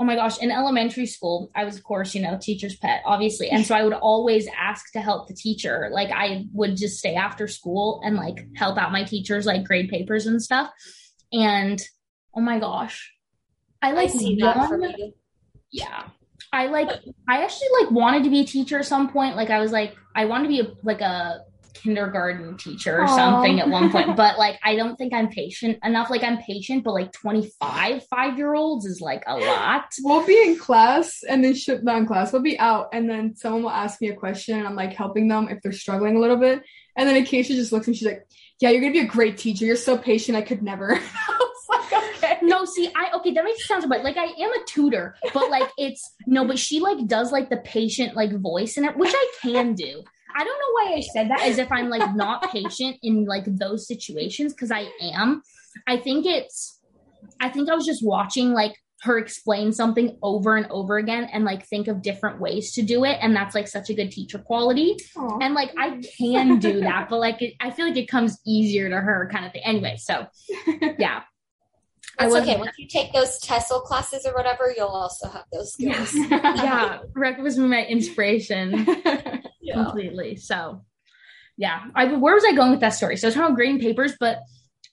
Oh 0.00 0.04
my 0.04 0.16
gosh, 0.16 0.38
in 0.38 0.50
elementary 0.50 1.06
school, 1.06 1.52
I 1.54 1.64
was, 1.64 1.76
of 1.76 1.84
course, 1.84 2.12
you 2.12 2.22
know, 2.22 2.36
teacher's 2.40 2.74
pet, 2.74 3.02
obviously. 3.04 3.50
And 3.50 3.64
so 3.64 3.76
I 3.76 3.84
would 3.84 3.92
always 3.92 4.48
ask 4.58 4.90
to 4.94 5.00
help 5.00 5.28
the 5.28 5.34
teacher. 5.34 5.90
Like, 5.92 6.10
I 6.10 6.46
would 6.52 6.76
just 6.76 6.98
stay 6.98 7.14
after 7.14 7.46
school 7.46 8.00
and 8.04 8.16
like 8.16 8.44
help 8.56 8.78
out 8.78 8.90
my 8.90 9.04
teachers, 9.04 9.46
like 9.46 9.62
grade 9.62 9.90
papers 9.90 10.26
and 10.26 10.42
stuff. 10.42 10.70
And 11.32 11.80
oh 12.34 12.40
my 12.40 12.58
gosh, 12.58 13.12
I 13.82 13.90
I 13.90 13.92
like 13.92 14.10
see 14.10 14.36
that 14.36 14.68
for 14.68 14.78
me. 14.78 15.14
yeah 15.70 16.04
i 16.52 16.66
like 16.66 16.88
i 17.28 17.42
actually 17.42 17.68
like 17.80 17.90
wanted 17.90 18.24
to 18.24 18.30
be 18.30 18.40
a 18.40 18.44
teacher 18.44 18.78
at 18.78 18.86
some 18.86 19.10
point 19.10 19.36
like 19.36 19.50
i 19.50 19.58
was 19.58 19.72
like 19.72 19.94
i 20.14 20.24
wanted 20.24 20.44
to 20.44 20.48
be 20.48 20.60
a, 20.60 20.72
like 20.82 21.00
a 21.00 21.40
kindergarten 21.74 22.56
teacher 22.58 22.98
or 22.98 23.04
Aw. 23.04 23.16
something 23.16 23.58
at 23.58 23.68
one 23.68 23.90
point 23.90 24.14
but 24.16 24.38
like 24.38 24.56
i 24.62 24.76
don't 24.76 24.96
think 24.96 25.12
i'm 25.12 25.28
patient 25.28 25.78
enough 25.82 26.10
like 26.10 26.22
i'm 26.22 26.38
patient 26.38 26.84
but 26.84 26.92
like 26.92 27.10
25 27.12 28.06
five 28.06 28.38
year 28.38 28.54
olds 28.54 28.86
is 28.86 29.00
like 29.00 29.24
a 29.26 29.36
lot 29.36 29.84
We'll 30.02 30.24
be 30.24 30.40
in 30.40 30.58
class 30.58 31.22
and 31.28 31.42
then 31.42 31.54
ship 31.54 31.82
not 31.82 31.96
in 31.96 32.06
class. 32.06 32.32
We'll 32.32 32.42
be 32.42 32.58
out 32.58 32.88
and 32.92 33.10
then 33.10 33.34
someone 33.34 33.62
will 33.64 33.70
ask 33.70 34.00
me 34.00 34.08
a 34.10 34.14
question 34.14 34.58
and 34.58 34.66
I'm 34.66 34.76
like 34.76 34.92
helping 34.94 35.26
them 35.28 35.48
if 35.48 35.60
they're 35.62 35.72
struggling 35.72 36.16
a 36.16 36.20
little 36.20 36.36
bit. 36.36 36.62
And 36.96 37.08
then 37.08 37.16
Acacia 37.16 37.54
just 37.54 37.72
looks 37.72 37.86
and 37.88 37.96
she's 37.96 38.06
like, 38.06 38.26
"Yeah, 38.60 38.70
you're 38.70 38.80
gonna 38.80 38.92
be 38.92 39.00
a 39.00 39.06
great 39.06 39.38
teacher. 39.38 39.64
You're 39.64 39.76
so 39.76 39.98
patient. 39.98 40.36
I 40.36 40.42
could 40.42 40.62
never." 40.62 40.94
I 41.28 41.38
was 41.38 41.64
like, 41.68 41.92
"Okay." 42.16 42.31
No 42.42 42.64
see 42.64 42.90
i 42.96 43.10
okay 43.14 43.32
that 43.32 43.44
makes 43.44 43.60
it 43.60 43.66
sound 43.66 43.88
bad 43.88 44.02
like 44.02 44.16
i 44.16 44.24
am 44.24 44.52
a 44.52 44.64
tutor 44.66 45.16
but 45.32 45.50
like 45.50 45.68
it's 45.78 46.14
no 46.26 46.46
but 46.46 46.58
she 46.58 46.80
like 46.80 47.06
does 47.06 47.32
like 47.32 47.50
the 47.50 47.56
patient 47.58 48.16
like 48.16 48.32
voice 48.40 48.76
in 48.76 48.84
it 48.84 48.96
which 48.96 49.12
i 49.14 49.28
can 49.40 49.74
do. 49.74 50.02
I 50.34 50.44
don't 50.44 50.46
know 50.46 50.72
why 50.72 50.94
i 50.96 51.00
said 51.00 51.30
that 51.30 51.42
as 51.42 51.58
if 51.58 51.70
i'm 51.70 51.88
like 51.88 52.14
not 52.14 52.50
patient 52.50 52.96
in 53.02 53.26
like 53.26 53.44
those 53.46 53.86
situations 53.86 54.54
because 54.54 54.70
i 54.70 54.88
am. 55.00 55.42
I 55.86 55.96
think 55.98 56.26
it's 56.26 56.80
i 57.40 57.48
think 57.48 57.68
i 57.68 57.74
was 57.74 57.86
just 57.86 58.04
watching 58.04 58.52
like 58.52 58.74
her 59.02 59.18
explain 59.18 59.72
something 59.72 60.16
over 60.22 60.56
and 60.56 60.66
over 60.70 60.96
again 60.96 61.24
and 61.32 61.44
like 61.44 61.66
think 61.66 61.88
of 61.88 62.02
different 62.02 62.40
ways 62.40 62.72
to 62.72 62.82
do 62.82 63.04
it 63.04 63.18
and 63.20 63.34
that's 63.34 63.54
like 63.54 63.66
such 63.66 63.90
a 63.90 63.94
good 63.94 64.12
teacher 64.12 64.38
quality. 64.38 64.96
Aw. 65.16 65.38
and 65.42 65.54
like 65.54 65.72
i 65.76 66.00
can 66.16 66.58
do 66.58 66.80
that 66.80 67.08
but 67.10 67.18
like 67.18 67.42
it, 67.42 67.54
i 67.60 67.70
feel 67.70 67.86
like 67.88 67.96
it 67.96 68.08
comes 68.08 68.38
easier 68.46 68.88
to 68.88 68.96
her 68.96 69.28
kind 69.32 69.44
of 69.44 69.52
thing. 69.52 69.62
Anyway 69.64 69.96
so 69.98 70.26
yeah 70.98 71.22
Was- 72.20 72.34
okay. 72.34 72.56
Once 72.58 72.78
you 72.78 72.86
take 72.86 73.12
those 73.12 73.40
TESOL 73.40 73.82
classes 73.84 74.26
or 74.26 74.34
whatever, 74.34 74.72
you'll 74.76 74.88
also 74.88 75.28
have 75.28 75.44
those 75.52 75.72
skills. 75.72 76.14
yeah, 76.30 77.00
Rec 77.14 77.38
was 77.38 77.56
my 77.58 77.84
inspiration 77.84 78.86
Yeah. 79.60 79.74
completely. 79.74 80.36
So, 80.36 80.84
yeah, 81.56 81.84
I 81.94 82.06
where 82.14 82.34
was 82.34 82.44
I 82.44 82.52
going 82.52 82.70
with 82.70 82.80
that 82.80 82.90
story? 82.90 83.16
So 83.16 83.26
I 83.26 83.28
was 83.28 83.34
talking 83.34 83.46
about 83.46 83.56
grading 83.56 83.80
papers, 83.80 84.14
but 84.18 84.40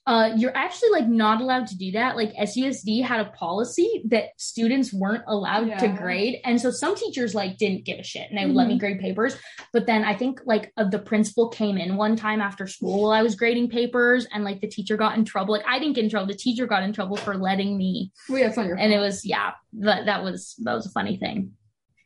uh, 0.06 0.32
you're 0.36 0.56
actually 0.56 0.90
like 0.90 1.06
not 1.06 1.40
allowed 1.40 1.66
to 1.66 1.76
do 1.76 1.92
that. 1.92 2.16
Like 2.16 2.34
SUSD 2.34 3.04
had 3.04 3.20
a 3.20 3.30
policy 3.30 4.02
that 4.06 4.30
students 4.38 4.92
weren't 4.92 5.24
allowed 5.26 5.78
to 5.78 5.88
grade, 5.88 6.38
and 6.44 6.60
so 6.60 6.70
some 6.70 6.96
teachers 6.96 7.34
like 7.34 7.58
didn't 7.58 7.84
give 7.84 7.98
a 7.98 8.02
shit 8.02 8.28
and 8.28 8.38
they 8.38 8.46
would 8.46 8.54
let 8.54 8.66
me 8.66 8.78
grade 8.78 8.98
papers. 8.98 9.36
But 9.72 9.86
then 9.86 10.04
I 10.04 10.14
think 10.14 10.40
like 10.46 10.72
uh, 10.76 10.88
the 10.88 10.98
principal 10.98 11.48
came 11.48 11.76
in 11.76 11.96
one 11.96 12.16
time 12.16 12.40
after 12.40 12.66
school 12.66 13.02
while 13.02 13.12
I 13.12 13.22
was 13.22 13.34
grading 13.34 13.68
papers, 13.68 14.26
and 14.32 14.42
like 14.42 14.60
the 14.60 14.68
teacher 14.68 14.96
got 14.96 15.18
in 15.18 15.24
trouble. 15.24 15.52
Like 15.52 15.66
I 15.66 15.78
didn't 15.78 15.94
get 15.94 16.04
in 16.04 16.10
trouble, 16.10 16.28
the 16.28 16.34
teacher 16.34 16.66
got 16.66 16.82
in 16.82 16.92
trouble 16.92 17.16
for 17.16 17.36
letting 17.36 17.76
me, 17.76 18.10
well, 18.28 18.38
yeah, 18.38 18.46
it's 18.46 18.56
not 18.56 18.66
your 18.66 18.78
and 18.78 18.92
it 18.92 18.98
was 18.98 19.24
yeah, 19.24 19.52
that 19.74 20.06
that 20.06 20.24
was 20.24 20.54
that 20.64 20.74
was 20.74 20.86
a 20.86 20.90
funny 20.90 21.18
thing. 21.18 21.52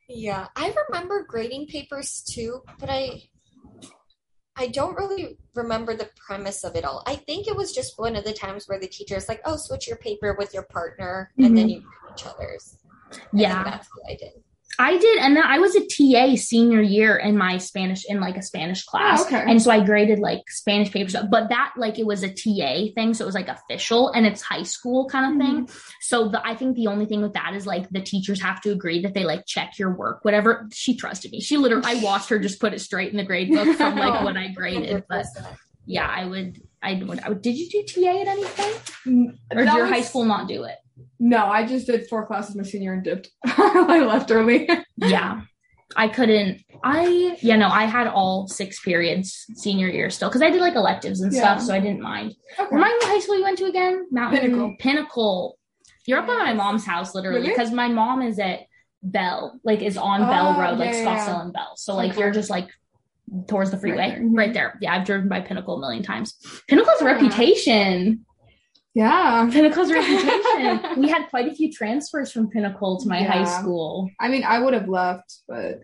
Yeah, 0.09 0.49
I 0.57 0.75
remember 0.89 1.25
grading 1.27 1.69
papers 1.69 2.23
too, 2.29 2.63
but 2.79 2.91
I 2.91 3.23
I 4.57 4.69
don't 4.69 4.97
really 4.97 5.37
remember 5.55 5.97
the 5.97 6.11
premise 6.17 6.63
of 6.63 6.77
it 6.77 6.85
all. 6.85 7.03
I 7.07 7.17
think 7.17 7.49
it 7.49 7.57
was 7.57 7.73
just 7.73 7.99
one 7.99 8.15
of 8.15 8.25
the 8.25 8.33
times 8.33 8.69
where 8.69 8.79
the 8.79 8.87
teacher's 8.87 9.29
like, 9.29 9.41
"Oh, 9.45 9.57
switch 9.57 9.89
your 9.89 9.97
paper 9.97 10.37
with 10.39 10.55
your 10.55 10.63
partner, 10.65 11.33
and 11.39 11.57
then 11.57 11.67
mm-hmm. 11.67 11.69
you 11.69 11.81
grade 11.81 12.15
each 12.17 12.27
other's." 12.27 12.79
I 13.11 13.19
Yeah. 13.33 13.65
that's 13.65 13.89
what 13.89 14.11
I 14.11 14.17
did. 14.17 14.44
I 14.79 14.97
did, 14.99 15.19
and 15.19 15.37
then 15.37 15.45
I 15.45 15.59
was 15.59 15.75
a 15.77 15.81
TA 15.87 16.37
senior 16.37 16.81
year 16.81 17.17
in 17.17 17.37
my 17.37 17.59
Spanish 17.59 18.05
in 18.09 18.21
like 18.21 18.37
a 18.37 18.43
Spanish 18.43 18.85
class, 18.85 19.23
Oh, 19.23 19.27
okay. 19.27 19.45
and 19.47 19.61
so 19.63 19.71
I 19.71 19.85
graded 19.85 20.19
like 20.19 20.43
Spanish 20.51 20.91
papers. 20.91 21.15
But 21.31 21.49
that 21.51 21.75
like 21.77 21.99
it 21.99 22.07
was 22.07 22.23
a 22.23 22.29
TA 22.29 22.93
thing, 22.95 23.15
so 23.15 23.25
it 23.25 23.27
was 23.27 23.35
like 23.35 23.49
official, 23.49 24.09
and 24.11 24.27
it's 24.27 24.43
high 24.43 24.65
school 24.65 25.09
kind 25.09 25.33
of 25.41 25.47
thing. 25.47 25.69
So 26.01 26.29
the, 26.29 26.45
I 26.47 26.55
think 26.57 26.77
the 26.77 26.89
only 26.89 27.07
thing 27.07 27.23
with 27.23 27.35
that 27.35 27.55
is 27.55 27.67
like 27.67 27.89
the 27.91 28.01
teachers 28.01 28.43
have 28.43 28.61
to 28.63 28.71
agree 28.73 29.01
that 29.03 29.15
they 29.15 29.25
like 29.25 29.47
check 29.47 29.79
your 29.79 29.95
work, 29.95 30.25
whatever. 30.25 30.69
She 30.73 30.97
trusted 30.97 31.31
me. 31.31 31.41
She 31.41 31.57
literally, 31.57 31.85
I 31.87 32.03
watched 32.03 32.29
her 32.31 32.39
just 32.39 32.61
put 32.61 32.73
it 32.75 32.81
straight 32.81 33.11
in 33.13 33.17
the 33.17 33.25
grade 33.25 33.51
book 33.51 33.77
from 33.77 33.97
like 33.97 34.25
what 34.25 34.37
I 34.37 34.49
graded. 34.49 35.05
But 35.09 35.27
yeah, 35.87 36.07
I 36.07 36.25
would, 36.25 36.61
I 36.83 36.95
would. 37.05 37.21
I 37.21 37.29
would 37.29 37.43
did 37.43 37.57
you 37.57 37.69
do 37.69 37.83
TA 38.03 38.21
at 38.23 38.27
anything, 38.29 38.73
Mm, 39.07 39.37
or 39.53 39.65
did 39.65 39.73
your 39.75 39.83
was- 39.85 39.91
high 39.93 40.01
school 40.01 40.25
not 40.25 40.49
do 40.49 40.65
it? 40.65 40.77
No, 41.19 41.47
I 41.47 41.67
just 41.67 41.87
did 41.87 42.07
four 42.09 42.27
classes 42.27 42.55
my 42.55 42.63
senior 42.63 42.93
and 42.93 43.03
dipped. 43.03 43.31
I 43.45 44.01
left 44.01 44.31
early. 44.31 44.69
yeah 44.97 45.43
i 45.97 46.09
couldn't 46.09 46.61
i 46.83 47.37
yeah 47.41 47.55
no 47.57 47.69
i 47.69 47.85
had 47.85 48.07
all 48.09 48.49
six 48.49 48.81
periods 48.81 49.45
senior 49.55 49.87
year 49.87 50.09
still 50.11 50.29
because 50.29 50.41
i 50.43 50.51
did 50.51 50.61
like 50.61 50.75
electives 50.75 51.21
and 51.21 51.33
Yeah. 51.33 51.41
stuff 51.41 51.61
so 51.63 51.75
i 51.75 51.79
didn't 51.79 52.01
mind 52.01 52.35
Okay. 52.59 52.75
remind 52.75 52.91
me 52.95 52.99
what 53.01 53.09
high 53.09 53.19
school 53.21 53.37
you 53.37 53.45
went 53.45 53.59
to 53.59 53.67
again 53.67 54.07
mountain 54.11 54.41
Pinnacle. 54.41 54.77
pinnacle 54.81 55.59
you're 56.07 56.19
up 56.19 56.27
by 56.27 56.35
my 56.37 56.53
mom's 56.55 56.85
house 56.87 57.15
literally 57.15 57.41
Really? 57.43 57.51
because 57.53 57.71
my 57.71 57.87
mom 57.89 58.23
is 58.23 58.39
at 58.41 58.61
bell 59.05 59.61
like 59.63 59.83
is 59.83 59.97
on 59.97 60.23
Oh, 60.23 60.31
bell 60.31 60.59
road 60.59 60.79
like 60.79 60.95
yeah, 60.95 61.03
yeah, 61.03 61.07
scottsdale 61.07 61.27
yeah. 61.29 61.43
and 61.43 61.53
bell 61.53 61.73
so 61.77 61.95
like 61.95 62.13
Okay. 62.13 62.21
you're 62.21 62.33
just 62.33 62.51
like 62.51 62.71
towards 63.47 63.71
the 63.71 63.77
freeway 63.79 64.11
there. 64.11 64.23
right 64.25 64.51
Mhm. 64.51 64.55
there, 64.55 64.79
yeah 64.81 64.95
i've 64.97 65.05
driven 65.07 65.29
by 65.29 65.43
pinnacle 65.43 65.77
a 65.77 65.81
million 65.81 66.03
times 66.03 66.35
pinnacle's 66.67 67.03
reputation 67.03 68.25
Yeah. 68.95 69.49
pinnacle's 69.53 69.91
reputation 69.99 71.01
we 71.01 71.09
had 71.09 71.29
quite 71.31 71.49
a 71.49 71.55
few 71.55 71.73
transfers 71.73 72.31
from 72.33 72.49
pinnacle 72.51 73.01
to 73.01 73.09
my 73.09 73.23
high 73.23 73.41
Yeah. 73.41 73.61
school 73.61 74.11
I 74.21 74.29
mean, 74.29 74.45
I 74.45 74.61
would 74.61 74.75
have 74.75 74.89
left, 74.89 75.41
but 75.49 75.81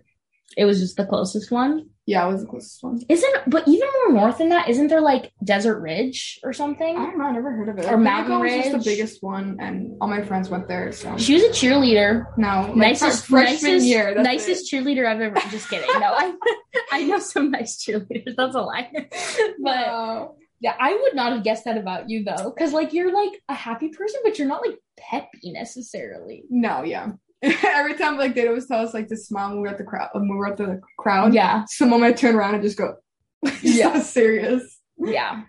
it 0.57 0.64
was 0.64 0.81
just 0.81 0.96
the 0.96 1.07
closest 1.07 1.51
one 1.51 1.90
yeah, 2.07 2.27
it 2.27 2.33
was 2.33 2.40
the 2.42 2.49
closest 2.49 2.83
one. 2.83 3.01
Isn't 3.09 3.35
but 3.46 3.68
even 3.68 3.88
more 4.09 4.20
north 4.23 4.38
than 4.38 4.49
that, 4.49 4.68
isn't 4.68 4.88
there 4.88 5.01
like 5.01 5.31
Desert 5.44 5.79
Ridge 5.81 6.40
or 6.42 6.53
something? 6.53 6.96
I 6.96 7.05
don't 7.07 7.18
know. 7.18 7.25
I 7.27 7.31
never 7.31 7.53
heard 7.53 7.68
of 7.68 7.79
it. 7.79 7.85
Or 7.88 7.96
Mountain 7.99 8.33
Pinnacle 8.33 8.40
was 8.40 8.53
just 8.53 8.73
Ridge. 8.75 8.85
the 8.85 8.90
biggest 8.90 9.23
one, 9.23 9.59
and 9.61 9.96
all 10.01 10.09
my 10.09 10.20
friends 10.23 10.49
went 10.49 10.66
there. 10.66 10.90
So 10.90 11.16
She 11.18 11.35
was 11.35 11.44
a 11.44 11.51
cheerleader. 11.51 12.27
no, 12.37 12.62
like, 12.62 12.75
nicest 12.75 13.27
fr- 13.27 13.33
freshman 13.42 13.75
nicest, 13.75 13.87
year. 13.87 14.20
Nicest 14.20 14.73
cheerleader 14.73 15.07
I've 15.07 15.20
ever 15.20 15.37
just 15.53 15.70
kidding. 15.70 15.87
No, 16.01 16.07
I 16.12 16.35
I 16.90 17.05
know 17.05 17.20
some 17.20 17.53
nice 17.53 17.77
cheerleaders. 17.81 18.35
That's 18.37 18.57
a 18.57 18.61
lie. 18.62 18.90
it. 18.92 19.57
but 19.62 19.70
Uh, 19.70 20.27
yeah, 20.61 20.75
I 20.79 20.92
would 20.94 21.14
not 21.14 21.33
have 21.33 21.42
guessed 21.44 21.64
that 21.64 21.79
about 21.79 22.09
you 22.11 22.25
though. 22.25 22.53
Cause 22.59 22.73
like 22.73 22.92
you're 22.92 23.12
like 23.12 23.40
a 23.49 23.55
happy 23.55 23.88
person, 23.88 24.20
but 24.25 24.38
you're 24.38 24.49
not 24.49 24.64
like 24.66 24.79
peppy 24.99 25.53
necessarily. 25.53 26.44
no, 26.51 26.83
yeah. 26.83 27.12
Every 27.42 27.94
time 27.94 28.18
like 28.18 28.35
they'd 28.35 28.49
always 28.49 28.66
tell 28.66 28.81
us 28.87 28.92
like 28.92 29.09
to 29.09 29.16
smile 29.16 29.51
when 29.51 29.61
we're 29.62 29.68
at 29.68 29.79
the 29.79 29.85
crowd. 29.85 30.11
When 30.12 30.29
we 30.29 30.37
were 30.37 30.49
at 30.49 30.59
the 30.59 30.81
crowd, 30.99 31.33
Yeah. 31.33 31.64
So 31.68 31.85
the 31.87 31.90
moment 31.90 32.14
I 32.14 32.16
turn 32.16 32.35
around 32.35 32.55
and 32.55 32.62
just 32.62 32.77
go, 32.77 32.96
Yeah. 33.62 33.94
so 33.94 34.01
serious. 34.03 34.79
Yeah. 34.99 35.42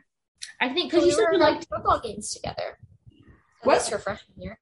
I 0.61 0.69
think 0.69 0.91
So 0.91 0.99
because 0.99 1.01
you 1.01 1.07
we 1.07 1.11
said 1.11 1.21
were 1.23 1.33
you 1.33 1.43
at 1.43 1.51
liked 1.53 1.67
football 1.69 1.99
games 1.99 2.31
together. 2.33 2.77
At 3.61 3.67
What? 3.67 3.73
least 3.79 3.89
her 3.91 3.99
freshman 3.99 4.41
year. 4.41 4.59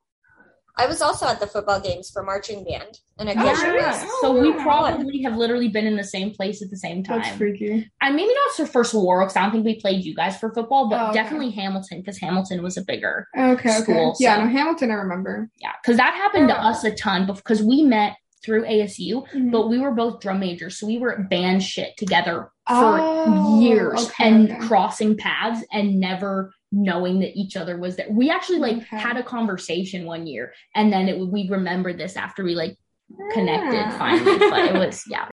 I 0.79 0.87
was 0.87 1.01
also 1.01 1.27
at 1.27 1.39
the 1.39 1.47
football 1.47 1.79
games 1.81 2.09
for 2.09 2.23
marching 2.23 2.63
band, 2.63 2.99
and 3.19 3.27
Oh, 3.29 3.33
Acacia 3.33 3.67
yeah. 3.67 3.91
was. 4.03 4.11
So 4.21 4.31
we 4.39 4.51
wow. 4.51 4.63
probably 4.63 5.21
have 5.23 5.35
literally 5.35 5.67
been 5.67 5.85
in 5.85 5.97
the 5.97 6.03
same 6.03 6.31
place 6.31 6.61
at 6.61 6.69
the 6.69 6.77
same 6.77 7.03
time. 7.03 7.21
That's 7.21 7.35
freaky. 7.37 7.91
I 8.01 8.11
maybe 8.11 8.33
not 8.33 8.55
for 8.55 8.65
first 8.65 8.93
war 8.93 9.21
because 9.21 9.35
I 9.35 9.41
don't 9.43 9.51
think 9.51 9.65
we 9.65 9.75
played 9.79 10.05
you 10.05 10.15
guys 10.15 10.37
for 10.39 10.53
football, 10.53 10.89
but 10.89 10.99
Oh, 11.01 11.05
okay. 11.07 11.13
definitely 11.15 11.51
Hamilton 11.51 11.99
because 11.99 12.17
Hamilton 12.17 12.63
was 12.63 12.77
a 12.77 12.81
bigger 12.81 13.27
Okay, 13.37 13.51
okay. 13.53 13.81
School, 13.81 14.15
yeah, 14.19 14.37
so- 14.37 14.45
no, 14.45 14.49
Hamilton. 14.49 14.91
I 14.91 14.95
remember. 14.95 15.49
yeah 15.57 15.73
because 15.83 15.97
that 15.97 16.13
happened 16.13 16.47
to 16.49 16.55
us 16.57 16.83
a 16.85 16.95
ton 16.95 17.25
because 17.27 17.61
we 17.61 17.83
met 17.83 18.15
through 18.45 18.63
ASU, 18.63 19.25
Mhm. 19.35 19.51
but 19.51 19.67
we 19.67 19.79
were 19.79 19.91
both 19.91 20.21
drum 20.21 20.39
majors, 20.39 20.79
so 20.79 20.87
we 20.87 20.97
were 20.97 21.11
at 21.19 21.29
band 21.29 21.61
shit 21.61 21.97
together 21.97 22.49
for 22.69 22.99
Oh, 23.01 23.59
years 23.59 24.05
okay, 24.05 24.29
and 24.29 24.49
okay. 24.51 24.59
crossing 24.61 25.17
paths 25.17 25.61
and 25.73 25.99
never 25.99 26.53
knowing 26.71 27.19
that 27.19 27.35
each 27.37 27.55
other 27.57 27.77
was 27.77 27.95
there. 27.95 28.07
We 28.09 28.29
actually 28.29 28.59
like 28.59 28.77
Okay. 28.77 28.97
had 28.97 29.17
a 29.17 29.23
conversation 29.23 30.05
one 30.05 30.27
year, 30.27 30.53
and 30.75 30.91
then 30.93 31.07
it 31.09 31.17
we 31.19 31.47
remembered 31.49 31.97
this 31.97 32.15
after 32.15 32.43
we 32.43 32.55
like 32.55 32.77
connected 33.31 33.73
Yeah. 33.73 33.97
finally, 33.97 34.37
but 34.37 34.65
it 34.65 34.73
was 34.73 35.03
yeah. 35.09 35.27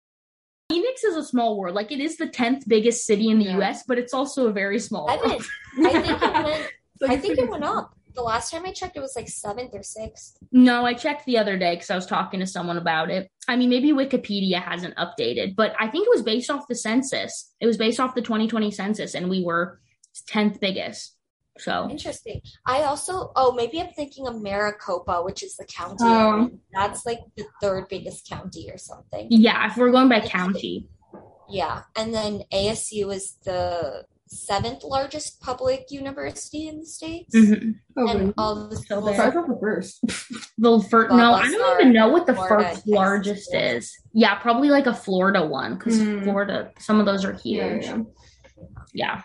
Phoenix 0.71 1.05
is 1.05 1.16
a 1.16 1.25
small 1.25 1.59
world. 1.59 1.75
Like 1.75 1.92
it 1.92 2.01
is 2.01 2.16
the 2.16 2.29
tenth 2.29 2.64
biggest 2.66 3.05
city 3.05 3.29
in 3.29 3.38
the 3.38 3.47
Yeah. 3.47 3.57
U.S., 3.57 3.85
but 3.87 3.99
it's 3.99 4.14
also 4.14 4.49
a 4.49 4.53
very 4.53 4.79
small. 4.79 5.09
I 5.11 5.16
world. 5.16 5.45
didn't. 5.77 5.87
I 5.97 6.01
think 6.03 6.23
it 6.23 6.33
went. 6.45 6.71
Like, 7.01 7.11
I 7.11 7.16
think 7.18 7.38
it 7.38 7.49
went 7.51 7.64
up. 7.64 7.95
The 8.14 8.23
last 8.23 8.51
time 8.51 8.64
I 8.66 8.73
checked, 8.73 8.97
it 8.97 9.01
was 9.01 9.16
like 9.16 9.29
seventh 9.29 9.71
or 9.73 9.83
sixth. 9.83 10.37
No, 10.53 10.85
I 10.85 10.92
checked 10.92 11.25
the 11.25 11.38
other 11.38 11.59
day 11.59 11.75
because 11.75 11.90
I 11.90 11.95
was 11.97 12.05
talking 12.07 12.40
to 12.40 12.47
someone 12.47 12.77
about 12.77 13.11
it. 13.11 13.31
I 13.49 13.57
mean, 13.57 13.71
maybe 13.71 13.90
Wikipedia 13.92 14.62
hasn't 14.62 14.95
updated, 14.97 15.57
but 15.57 15.75
I 15.81 15.88
think 15.88 16.07
it 16.07 16.11
was 16.11 16.23
based 16.23 16.51
off 16.51 16.68
the 16.68 16.75
census. 16.75 17.53
It 17.61 17.66
was 17.66 17.79
based 17.79 18.01
off 18.01 18.14
the 18.14 18.21
2020 18.21 18.71
census, 18.71 19.14
and 19.14 19.31
we 19.31 19.42
were 19.42 19.81
10th 20.31 20.61
biggest. 20.61 21.16
So, 21.59 21.88
Interesting. 21.91 22.41
I 22.67 22.83
also. 22.85 23.31
Oh, 23.37 23.53
maybe 23.53 23.81
I'm 23.81 23.91
thinking 23.93 24.27
of 24.27 24.41
Maricopa, 24.41 25.23
which 25.23 25.43
is 25.43 25.55
the 25.57 25.65
county. 25.67 25.97
Oh. 26.01 26.51
That's 26.73 27.05
like 27.05 27.21
the 27.37 27.45
third 27.61 27.88
biggest 27.88 28.29
county 28.29 28.71
or 28.71 28.79
something. 28.79 29.27
yeah, 29.31 29.67
if 29.71 29.77
we're 29.77 29.91
going 29.91 30.09
by 30.09 30.21
county. 30.21 30.88
Yeah, 31.51 31.83
and 31.97 32.15
then 32.15 32.43
ASU 32.53 33.12
is 33.15 33.37
the 33.45 34.05
seventh 34.27 34.83
largest 34.83 35.43
public 35.43 35.88
university 35.91 36.67
in 36.69 36.81
the 36.81 36.87
states. 36.87 37.37
Mhm. 37.37 37.75
Oh, 37.99 38.09
And 38.09 38.19
really? 38.21 38.35
all 38.38 38.69
the 38.71 38.77
So 38.77 38.83
schools 38.83 39.05
Sorry 39.17 39.31
there. 39.31 39.33
for 39.33 39.47
the 39.53 39.61
first. 39.61 40.01
The 40.57 40.81
fir- 40.88 41.09
Well, 41.09 41.17
no, 41.19 41.33
I 41.35 41.51
don't 41.51 41.81
even 41.83 41.93
know 41.93 42.09
what 42.09 42.27
the 42.27 42.33
Florida, 42.33 42.71
first 42.71 42.87
largest 42.87 43.51
yeah. 43.53 43.73
is. 43.73 43.93
Yeah, 44.15 44.35
probably 44.37 44.71
like 44.71 44.87
a 44.87 44.95
Florida 44.95 45.45
one 45.45 45.75
because 45.77 45.99
Mm. 46.01 46.23
Florida, 46.25 46.71
some 46.79 46.99
of 46.99 47.05
those 47.05 47.27
are 47.27 47.35
huge. 47.35 47.85
yeah. 47.85 47.99
yeah. 48.95 49.17
They 49.17 49.23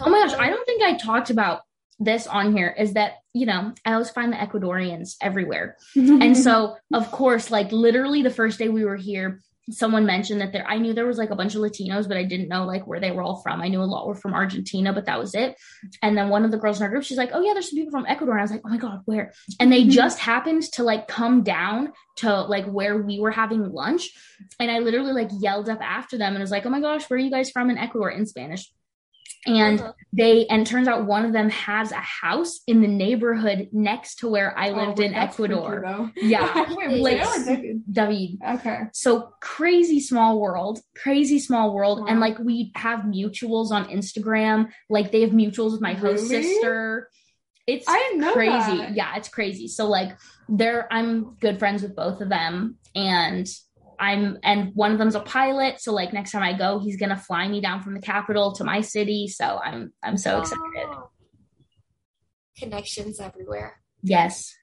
Oh 0.00 0.10
my 0.10 0.26
gosh, 0.26 0.38
I 0.38 0.50
don't 0.50 0.66
think 0.66 0.82
I 0.82 0.96
talked 0.96 1.30
about 1.30 1.62
this 1.98 2.26
on 2.26 2.56
here. 2.56 2.74
Is 2.78 2.94
that 2.94 3.14
you 3.32 3.46
know 3.46 3.72
I 3.84 3.92
always 3.92 4.10
find 4.10 4.32
the 4.32 4.36
Ecuadorians 4.36 5.16
everywhere. 5.20 5.76
and 5.96 6.36
so 6.36 6.76
of 6.92 7.10
course 7.10 7.50
like 7.50 7.72
literally 7.72 8.22
the 8.22 8.30
first 8.30 8.58
day 8.58 8.68
we 8.68 8.84
were 8.84 8.96
here 8.96 9.40
someone 9.70 10.06
mentioned 10.06 10.40
that 10.40 10.52
there 10.52 10.66
i 10.66 10.78
knew 10.78 10.92
there 10.94 11.06
was 11.06 11.18
like 11.18 11.30
a 11.30 11.36
bunch 11.36 11.54
of 11.54 11.60
latinos 11.60 12.08
but 12.08 12.16
i 12.16 12.24
didn't 12.24 12.48
know 12.48 12.64
like 12.64 12.86
where 12.86 13.00
they 13.00 13.10
were 13.10 13.22
all 13.22 13.42
from. 13.42 13.60
I 13.60 13.68
knew 13.68 13.82
a 13.82 13.84
lot 13.84 14.06
were 14.06 14.14
from 14.14 14.34
argentina 14.34 14.92
but 14.92 15.06
that 15.06 15.18
was 15.18 15.34
it. 15.34 15.56
And 16.02 16.16
then 16.16 16.28
one 16.28 16.44
of 16.44 16.50
the 16.50 16.56
girls 16.56 16.78
in 16.78 16.84
our 16.84 16.90
group 16.90 17.04
she's 17.04 17.18
like 17.18 17.30
oh 17.32 17.40
yeah 17.40 17.52
there's 17.52 17.70
some 17.70 17.76
people 17.76 17.90
from 17.90 18.06
ecuador. 18.06 18.34
And 18.34 18.40
i 18.40 18.44
was 18.44 18.50
like 18.50 18.62
oh 18.64 18.68
my 18.68 18.76
god 18.78 19.02
where? 19.04 19.32
And 19.60 19.72
they 19.72 19.84
just 19.88 20.18
happened 20.18 20.62
to 20.72 20.82
like 20.82 21.08
come 21.08 21.42
down 21.42 21.92
to 22.16 22.42
like 22.42 22.66
where 22.66 22.96
we 22.96 23.20
were 23.20 23.30
having 23.30 23.72
lunch. 23.72 24.10
And 24.58 24.70
i 24.70 24.78
literally 24.78 25.12
like 25.12 25.30
yelled 25.38 25.68
up 25.68 25.80
after 25.82 26.16
them 26.16 26.34
and 26.34 26.40
was 26.40 26.50
like 26.50 26.66
oh 26.66 26.70
my 26.70 26.80
gosh 26.80 27.08
where 27.08 27.18
are 27.18 27.22
you 27.22 27.30
guys 27.30 27.50
from 27.50 27.70
in 27.70 27.78
ecuador 27.78 28.10
in 28.10 28.26
spanish 28.26 28.70
and 29.46 29.80
Uh-huh. 29.80 29.92
they 30.12 30.46
and 30.46 30.66
turns 30.66 30.88
out 30.88 31.06
one 31.06 31.24
of 31.24 31.32
them 31.32 31.48
has 31.50 31.92
a 31.92 31.96
house 31.96 32.60
in 32.66 32.80
the 32.80 32.88
neighborhood 32.88 33.68
next 33.72 34.16
to 34.20 34.28
where 34.28 34.56
i 34.58 34.70
Oh, 34.70 34.74
lived 34.76 34.98
wait, 34.98 35.06
in 35.06 35.12
that's 35.12 35.36
freaky, 35.36 35.54
ecuador. 35.54 36.10
Yeah. 36.16 36.64
Wait, 36.74 37.00
Like- 37.00 37.44
David? 37.90 38.38
Okay. 38.46 38.78
So 38.92 39.32
crazy 39.40 40.00
small 40.00 40.40
world, 40.40 40.80
crazy 40.96 41.38
small 41.38 41.72
world. 41.74 42.06
And 42.08 42.20
like 42.20 42.38
we 42.38 42.72
have 42.74 43.00
mutuals 43.00 43.70
on 43.70 43.88
Instagram. 43.88 44.70
Like 44.90 45.12
they 45.12 45.20
have 45.22 45.30
mutuals 45.30 45.72
with 45.72 45.80
my 45.80 45.94
host 45.94 46.26
sister. 46.28 47.08
It's 47.66 47.86
I 47.86 47.98
didn't 47.98 48.20
know 48.20 48.32
crazy. 48.32 48.78
that. 48.78 48.94
Yeah, 48.96 49.14
it's 49.16 49.28
crazy. 49.28 49.68
So 49.68 49.86
like 49.88 50.16
they're 50.48 50.90
I'm 50.92 51.34
good 51.40 51.58
friends 51.58 51.82
with 51.82 51.94
both 51.94 52.20
of 52.20 52.28
them. 52.28 52.76
And 52.94 53.46
I'm 54.00 54.38
and 54.42 54.74
one 54.74 54.92
of 54.92 54.98
them's 54.98 55.14
a 55.14 55.20
pilot. 55.20 55.80
So 55.80 55.92
like 55.92 56.12
next 56.12 56.32
time 56.32 56.42
I 56.42 56.52
go, 56.56 56.78
he's 56.78 56.96
gonna 56.96 57.16
fly 57.16 57.48
me 57.48 57.60
down 57.60 57.82
from 57.82 57.94
the 57.94 58.00
capital 58.00 58.52
to 58.52 58.64
my 58.64 58.80
city. 58.80 59.28
So 59.28 59.58
I'm 59.62 59.92
I'm 60.02 60.16
so 60.16 60.40
excited. 60.40 60.62
Oh. 60.86 61.10
Connections 62.56 63.20
everywhere. 63.20 63.80
Yes. 64.02 64.54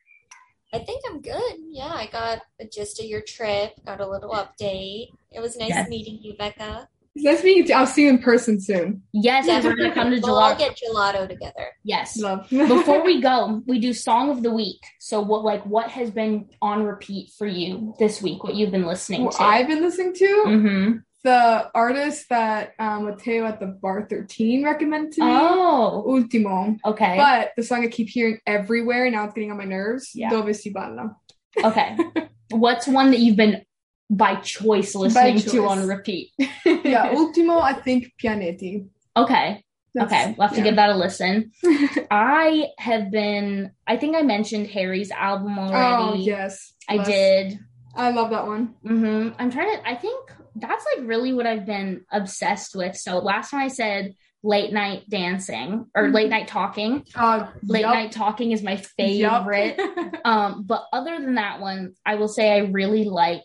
I 0.73 0.79
think 0.79 1.03
I'm 1.07 1.21
good. 1.21 1.55
Yeah, 1.69 1.93
I 1.93 2.07
got 2.11 2.41
a 2.59 2.65
gist 2.65 2.99
of 2.99 3.05
your 3.05 3.21
trip, 3.21 3.73
got 3.85 4.01
a 4.01 4.07
little 4.07 4.31
update. 4.31 5.07
It 5.31 5.39
was 5.39 5.55
nice 5.55 5.69
Yes. 5.69 5.89
meeting 5.89 6.19
you, 6.21 6.35
Becca. 6.37 6.89
Nice 7.15 7.43
meeting 7.43 7.63
you. 7.63 7.67
too. 7.67 7.73
I'll 7.73 7.87
see 7.87 8.03
you 8.03 8.09
in 8.09 8.19
person 8.19 8.59
soon. 8.59 9.03
Yes, 9.13 9.47
and 9.47 9.63
we're 9.63 9.75
gonna 9.75 9.93
come 9.93 10.11
to 10.11 10.19
We'll 10.21 10.35
all 10.35 10.53
Gelato. 10.53 10.57
get 10.57 10.77
gelato 10.77 11.27
together. 11.27 11.67
Yes. 11.83 12.17
Love. 12.17 12.49
before 12.49 13.03
we 13.03 13.21
go, 13.21 13.63
we 13.67 13.79
do 13.79 13.93
song 13.93 14.29
of 14.29 14.43
the 14.43 14.51
week. 14.51 14.83
So 14.99 15.21
what 15.21 15.43
like 15.43 15.65
what 15.65 15.89
has 15.91 16.11
been 16.11 16.49
on 16.61 16.83
repeat 16.83 17.31
for 17.37 17.47
you 17.47 17.93
this 17.99 18.21
week? 18.21 18.43
What 18.43 18.55
you've 18.55 18.71
been 18.71 18.85
listening 18.85 19.23
What 19.23 19.35
to? 19.35 19.43
I've 19.43 19.67
been 19.67 19.81
listening 19.81 20.13
to 20.15 20.43
mm-hmm. 20.45 20.91
the 21.23 21.71
artist 21.73 22.27
that 22.29 22.73
um, 22.79 23.05
Mateo 23.05 23.45
at 23.45 23.61
the 23.61 23.67
bar 23.67 24.07
13 24.09 24.65
recommended 24.65 25.13
to 25.13 25.21
me. 25.21 25.31
Oh, 25.31 26.03
Ultimo. 26.07 26.75
okay, 26.85 27.15
But 27.17 27.51
the 27.55 27.63
song 27.63 27.85
I 27.85 27.87
keep 27.87 28.09
hearing 28.09 28.39
everywhere, 28.45 29.09
now 29.09 29.23
it's 29.23 29.33
getting 29.33 29.51
on 29.51 29.57
my 29.57 29.65
nerves. 29.65 30.11
Yeah. 30.13 30.29
Dove 30.29 30.53
si 30.55 30.71
balla. 30.71 31.15
okay. 31.63 31.97
What's 32.51 32.87
one 32.87 33.11
that 33.11 33.19
you've 33.19 33.37
been 33.37 33.63
by 34.09 34.35
choice 34.35 34.93
listening 34.95 35.39
to 35.39 35.49
choice. 35.49 35.69
on 35.69 35.87
repeat? 35.87 36.31
yeah, 36.65 37.11
Ultimo, 37.15 37.59
I 37.59 37.73
think 37.73 38.11
Pianeti. 38.21 38.87
Okay, 39.17 39.63
That's- 39.93 40.11
okay, 40.11 40.35
we'll 40.37 40.47
have 40.47 40.55
to 40.55 40.61
yeah. 40.61 40.63
give 40.65 40.75
that 40.75 40.89
a 40.89 40.95
listen. 40.95 41.51
I 42.11 42.67
have 42.79 43.11
been. 43.11 43.71
I 43.87 43.97
think 43.97 44.15
I 44.15 44.21
mentioned 44.21 44.67
Harry's 44.67 45.11
album 45.11 45.57
Oh, 45.57 45.73
already. 45.73 46.23
yes. 46.23 46.73
I 46.87 46.97
did. 47.03 47.59
I 47.95 48.11
love 48.11 48.29
that 48.31 48.45
one. 48.45 48.75
hmm 48.85 49.29
I'm 49.39 49.49
trying 49.51 49.75
to. 49.77 49.87
I 49.89 49.95
think 49.95 50.31
that's 50.57 50.85
like 50.95 51.07
really 51.07 51.33
what 51.33 51.47
I've 51.47 51.65
been 51.65 52.05
obsessed 52.11 52.75
with. 52.75 52.95
So 52.97 53.19
last 53.19 53.51
time 53.51 53.61
I 53.61 53.67
said 53.69 54.13
late 54.43 54.71
night 54.71 55.09
dancing 55.09 55.85
or 55.95 56.09
late 56.09 56.29
night 56.29 56.47
talking. 56.47 57.03
Uh, 57.15 57.47
Late 57.63 57.81
yup. 57.81 57.93
night 57.93 58.11
talking 58.11 58.51
is 58.51 58.61
my 58.61 58.75
favorite. 58.77 59.79
um, 60.25 60.63
but 60.67 60.83
other 60.93 61.17
than 61.19 61.35
that 61.35 61.59
one, 61.61 61.93
I 62.05 62.15
will 62.15 62.27
say 62.27 62.51
I 62.53 62.59
really 62.59 63.05
like. 63.05 63.41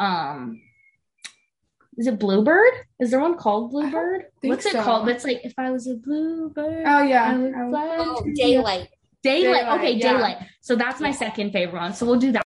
Um, 0.00 0.60
is 1.96 2.06
it 2.06 2.18
Bluebird? 2.18 2.72
Is 3.00 3.10
there 3.10 3.20
one 3.20 3.36
called 3.36 3.70
Bluebird? 3.72 4.26
think 4.40 4.50
What's 4.52 4.66
it 4.66 4.72
so. 4.72 4.82
called? 4.82 5.08
It's 5.08 5.24
like 5.24 5.40
if 5.44 5.52
I 5.58 5.70
was 5.70 5.86
a 5.88 5.94
bluebird. 5.94 6.84
oh, 6.86 7.02
yeah. 7.02 7.32
I 7.32 7.36
would 7.36 7.52
fly 7.70 7.96
Oh, 7.98 8.24
daylight. 8.36 8.88
Daylight. 9.24 9.62
Daylight, 9.64 9.78
Okay, 9.80 9.92
yeah. 9.94 10.12
daylight. 10.12 10.36
So 10.60 10.76
that's 10.76 11.00
my 11.00 11.08
Yeah. 11.08 11.14
second 11.16 11.50
favorite 11.52 11.80
one. 11.80 11.92
So 11.94 12.06
we'll 12.06 12.20
do 12.20 12.30
that. 12.32 12.46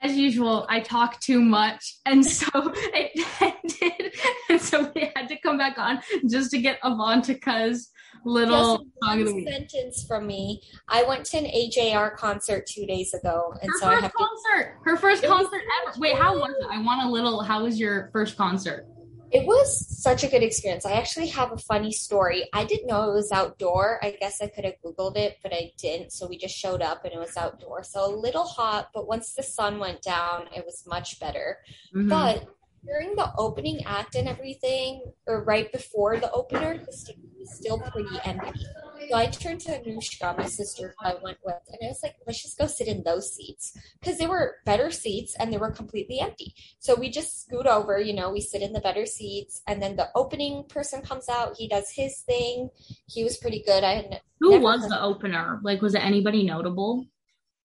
As 0.00 0.16
usual, 0.16 0.64
I 0.68 0.78
talk 0.80 1.18
too 1.20 1.40
much, 1.40 1.96
and 2.06 2.24
so 2.24 2.46
it 2.54 3.26
ended. 3.40 4.14
And 4.48 4.60
so 4.60 4.92
we 4.94 5.10
had 5.16 5.28
to 5.28 5.36
come 5.40 5.58
back 5.58 5.76
on 5.76 6.00
just 6.30 6.50
to 6.52 6.58
get 6.60 6.80
Avantica's 6.82 7.90
little 8.24 8.84
song 9.02 9.20
of 9.20 9.26
the 9.26 9.34
week. 9.34 9.48
sentence 9.48 10.04
from 10.06 10.26
me. 10.26 10.62
I 10.88 11.02
went 11.02 11.24
to 11.26 11.38
an 11.38 11.44
AJR 11.46 12.16
concert 12.16 12.66
two 12.66 12.86
days 12.86 13.12
ago, 13.12 13.52
and 13.60 13.70
Her 13.70 13.78
so 13.78 13.86
I 13.86 13.90
first 13.94 14.02
have 14.02 14.12
to. 14.12 14.18
concert. 14.18 14.76
Her 14.84 14.96
first 14.96 15.24
It 15.24 15.28
concert 15.30 15.62
ever. 15.88 15.98
Wait, 15.98 16.14
how 16.16 16.38
was 16.38 16.54
it? 16.60 16.66
I 16.70 16.80
want 16.80 17.02
a 17.02 17.10
little. 17.10 17.42
How 17.42 17.64
was 17.64 17.80
your 17.80 18.10
first 18.12 18.36
concert? 18.36 18.86
It 19.30 19.46
was 19.46 20.02
such 20.02 20.24
a 20.24 20.28
good 20.28 20.42
experience. 20.42 20.86
I 20.86 20.92
actually 20.92 21.28
have 21.28 21.52
a 21.52 21.58
funny 21.58 21.92
story. 21.92 22.48
I 22.52 22.64
didn't 22.64 22.86
know 22.86 23.10
it 23.10 23.14
was 23.14 23.30
outdoor. 23.32 23.98
I 24.02 24.12
guess 24.12 24.40
I 24.40 24.46
could 24.46 24.64
have 24.64 24.74
Googled 24.84 25.16
it, 25.16 25.38
but 25.42 25.52
I 25.52 25.72
didn't. 25.76 26.12
So 26.12 26.26
we 26.26 26.38
just 26.38 26.56
showed 26.56 26.82
up 26.82 27.04
and 27.04 27.12
it 27.12 27.18
was 27.18 27.36
outdoor. 27.36 27.82
So 27.84 28.04
a 28.04 28.14
little 28.14 28.44
hot, 28.44 28.90
but 28.94 29.06
once 29.06 29.34
the 29.34 29.42
sun 29.42 29.78
went 29.78 30.02
down, 30.02 30.48
it 30.54 30.64
was 30.64 30.84
much 30.86 31.20
better. 31.20 31.58
Mhm. 31.94 32.08
But 32.08 32.48
during 32.84 33.16
the 33.16 33.30
opening 33.36 33.84
act 33.84 34.14
and 34.14 34.28
everything, 34.28 35.02
or 35.26 35.44
right 35.44 35.70
before 35.72 36.18
the 36.18 36.30
opener, 36.32 36.78
the 36.84 36.92
stage 36.92 37.16
was 37.38 37.54
still 37.54 37.78
pretty 37.78 38.16
empty. 38.24 38.66
So 39.10 39.16
I 39.16 39.26
turned 39.26 39.60
to 39.62 39.70
Anushka, 39.70 40.36
my 40.36 40.46
sister, 40.46 40.94
who 40.98 41.06
I 41.06 41.14
went 41.22 41.38
with, 41.44 41.62
and 41.68 41.78
I 41.82 41.86
was 41.86 42.00
like, 42.02 42.16
let's 42.26 42.42
just 42.42 42.58
go 42.58 42.66
sit 42.66 42.88
in 42.88 43.02
those 43.04 43.34
seats. 43.34 43.76
Because 44.00 44.18
they 44.18 44.26
were 44.26 44.56
better 44.66 44.90
seats 44.90 45.34
and 45.38 45.52
they 45.52 45.56
were 45.56 45.70
completely 45.70 46.20
empty. 46.20 46.54
So 46.78 46.94
we 46.94 47.08
just 47.10 47.42
scoot 47.42 47.66
over, 47.66 47.98
you 47.98 48.12
know, 48.12 48.30
we 48.30 48.40
sit 48.40 48.60
in 48.60 48.72
the 48.72 48.80
better 48.80 49.06
seats, 49.06 49.62
and 49.66 49.80
then 49.80 49.96
the 49.96 50.08
opening 50.14 50.64
person 50.68 51.00
comes 51.00 51.28
out, 51.28 51.56
he 51.56 51.68
does 51.68 51.90
his 51.90 52.20
thing. 52.20 52.70
He 53.06 53.24
was 53.24 53.36
pretty 53.38 53.62
good. 53.64 53.84
I 53.84 53.94
had 53.94 54.20
Who 54.40 54.60
was 54.60 54.88
the 54.88 55.00
opener? 55.00 55.60
Like, 55.62 55.80
was 55.80 55.94
it 55.94 56.04
anybody 56.04 56.44
notable? 56.44 57.06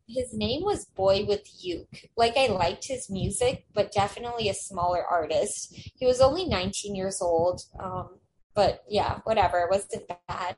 His 0.08 0.34
name 0.34 0.64
was 0.64 0.86
Boy 0.86 1.26
with 1.26 1.48
Uke. 1.64 2.10
Like 2.16 2.38
I 2.38 2.48
liked 2.48 2.88
his 2.88 3.10
music, 3.10 3.66
but 3.74 3.92
definitely 3.92 4.50
a 4.50 4.54
smaller 4.54 5.04
artist. 5.04 5.74
He 5.96 6.06
was 6.06 6.22
only 6.22 6.46
19 6.46 6.96
years 6.96 7.22
old. 7.22 7.62
Um, 7.80 8.20
but 8.56 8.84
yeah, 8.88 9.20
whatever. 9.24 9.60
It 9.60 9.72
wasn't 9.72 10.08
bad. 10.28 10.58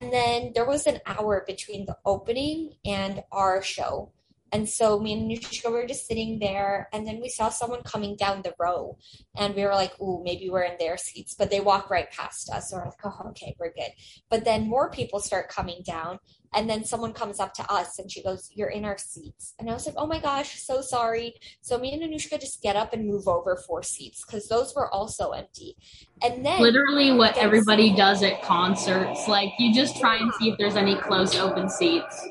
And 0.00 0.12
then 0.12 0.52
there 0.54 0.66
was 0.66 0.86
an 0.86 1.00
hour 1.06 1.44
between 1.46 1.86
the 1.86 1.98
opening 2.04 2.74
and 2.84 3.22
our 3.30 3.62
show. 3.62 4.12
And 4.52 4.68
so 4.68 4.98
me 4.98 5.12
and 5.12 5.30
Nushka 5.30 5.70
were 5.70 5.86
just 5.86 6.06
sitting 6.06 6.38
there, 6.40 6.88
and 6.92 7.06
then 7.06 7.20
we 7.20 7.28
saw 7.28 7.48
someone 7.50 7.82
coming 7.82 8.16
down 8.16 8.42
the 8.42 8.54
row, 8.58 8.98
and 9.36 9.54
we 9.54 9.64
were 9.64 9.74
like, 9.74 10.00
"Ooh, 10.00 10.22
maybe 10.24 10.50
we're 10.50 10.62
in 10.62 10.76
their 10.78 10.96
seats." 10.96 11.34
But 11.34 11.50
they 11.50 11.60
walk 11.60 11.88
right 11.90 12.10
past 12.10 12.50
us, 12.50 12.70
so 12.70 12.76
we're 12.76 12.86
like, 12.86 13.04
"Oh, 13.04 13.28
okay, 13.28 13.54
we're 13.58 13.72
good." 13.72 13.92
But 14.28 14.44
then 14.44 14.68
more 14.68 14.90
people 14.90 15.20
start 15.20 15.48
coming 15.48 15.82
down, 15.84 16.18
and 16.52 16.68
then 16.68 16.84
someone 16.84 17.12
comes 17.12 17.38
up 17.38 17.54
to 17.54 17.72
us, 17.72 17.98
and 17.98 18.10
she 18.10 18.22
goes, 18.22 18.50
"You're 18.52 18.70
in 18.70 18.84
our 18.84 18.98
seats." 18.98 19.54
And 19.58 19.70
I 19.70 19.74
was 19.74 19.86
like, 19.86 19.94
"Oh 19.96 20.06
my 20.06 20.18
gosh, 20.18 20.60
so 20.60 20.80
sorry." 20.80 21.34
So 21.60 21.78
me 21.78 21.92
and 21.92 22.02
Anushka 22.02 22.40
just 22.40 22.60
get 22.60 22.74
up 22.74 22.92
and 22.92 23.06
move 23.06 23.28
over 23.28 23.56
four 23.56 23.84
seats 23.84 24.24
because 24.24 24.48
those 24.48 24.74
were 24.74 24.92
also 24.92 25.30
empty. 25.30 25.76
And 26.22 26.44
then 26.44 26.60
Literally, 26.60 27.12
what 27.12 27.36
everybody 27.36 27.94
does 27.94 28.22
at 28.24 28.42
concerts. 28.42 29.28
Like, 29.28 29.52
you 29.58 29.72
just 29.72 29.96
try 30.00 30.16
and 30.16 30.32
see 30.34 30.50
if 30.50 30.58
there's 30.58 30.76
any 30.76 30.96
close 30.96 31.36
open 31.36 31.68
seats. 31.68 32.28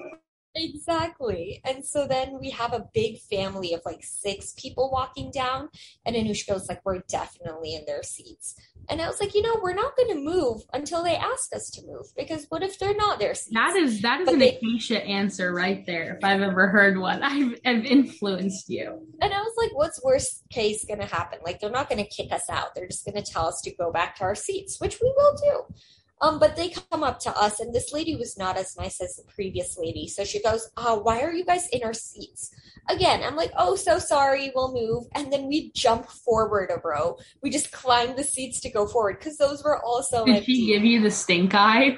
Exactly. 0.56 1.62
And 1.64 1.86
so 1.86 2.08
then 2.08 2.40
we 2.40 2.50
have 2.50 2.74
a 2.74 2.88
big 2.94 3.20
family 3.20 3.74
of 3.74 3.82
like 3.86 4.04
six 4.04 4.54
people 4.58 4.90
walking 4.92 5.32
down, 5.32 5.70
and 6.06 6.16
Anushka 6.16 6.54
was 6.54 6.68
like, 6.68 6.82
We're 6.86 7.00
definitely 7.08 7.76
in 7.76 7.86
their 7.86 8.04
seats. 8.04 8.56
And 8.90 9.02
I 9.02 9.08
was 9.08 9.20
like, 9.20 9.36
you 9.36 9.44
know, 9.44 9.56
we're 9.62 9.76
not 9.76 9.96
going 9.96 10.10
to 10.16 10.20
move 10.20 10.64
until 10.74 11.04
they 11.04 11.16
ask 11.16 11.56
us 11.56 11.70
to 11.72 11.86
move 11.86 12.08
because 12.18 12.48
what 12.50 12.64
if 12.64 12.80
they're 12.80 12.96
not 12.96 13.20
their 13.20 13.36
seats? 13.36 13.54
That 13.54 13.76
is 13.76 14.02
that 14.02 14.22
is 14.22 14.26
but 14.26 14.34
an 14.34 14.40
they, 14.40 14.58
Acacia 14.58 15.04
answer 15.06 15.54
right 15.54 15.86
there. 15.86 16.16
If 16.16 16.24
I've 16.24 16.42
ever 16.42 16.68
heard 16.70 16.98
one, 16.98 17.22
I've, 17.24 17.60
I've 17.66 17.86
influenced 17.86 18.68
you. 18.68 19.08
And 19.22 19.32
I 19.32 19.40
was 19.40 19.54
like, 19.58 19.76
what's 19.76 20.04
worst 20.04 20.44
case 20.50 20.86
going 20.86 21.02
to 21.02 21.06
happen? 21.06 21.40
Like 21.46 21.60
they're 21.60 21.70
not 21.70 21.88
going 21.88 22.04
to 22.04 22.10
kick 22.10 22.32
us 22.32 22.50
out. 22.50 22.74
They're 22.74 22.88
just 22.88 23.06
going 23.06 23.24
to 23.24 23.32
tell 23.32 23.48
us 23.48 23.62
to 23.62 23.76
go 23.76 23.92
back 23.92 24.16
to 24.16 24.24
our 24.24 24.36
seats, 24.36 24.80
which 24.80 25.00
we 25.00 25.14
will 25.16 25.36
do. 25.36 25.76
Um, 26.22 26.38
but 26.38 26.56
they 26.58 26.70
come 26.70 27.04
up 27.04 27.20
to 27.22 27.30
us, 27.38 27.62
and 27.62 27.74
this 27.74 27.94
lady 27.94 28.16
was 28.16 28.38
not 28.38 28.58
as 28.58 28.76
nice 28.78 29.00
as 29.00 29.16
the 29.16 29.24
previous 29.34 29.78
lady. 29.78 30.08
So 30.08 30.26
she 30.26 30.42
goes, 30.42 30.70
oh, 30.76 31.00
Why 31.00 31.22
are 31.22 31.32
you 31.32 31.46
guys 31.46 31.68
in 31.70 31.84
our 31.84 31.94
seats? 31.94 32.52
Again, 32.90 33.22
I'm 33.24 33.36
like, 33.38 33.52
Oh, 33.58 33.76
so 33.76 34.00
sorry, 34.00 34.52
we'll 34.54 34.74
move. 34.74 35.06
And 35.16 35.32
then 35.32 35.48
we 35.48 35.72
jump 35.74 36.08
forward 36.08 36.72
a 36.72 36.82
row. 36.86 37.18
We 37.42 37.50
just 37.50 37.72
climb 37.72 38.16
the 38.18 38.24
seats 38.24 38.60
to 38.62 38.70
go 38.70 38.86
forward 38.86 39.20
because 39.20 39.38
those 39.38 39.64
were 39.64 39.82
also 39.84 40.26
Did 40.26 40.38
empty. 40.38 40.56
she 40.56 40.68
give 40.68 40.84
you 40.84 41.02
the 41.02 41.12
stink 41.12 41.54
eye? 41.56 41.98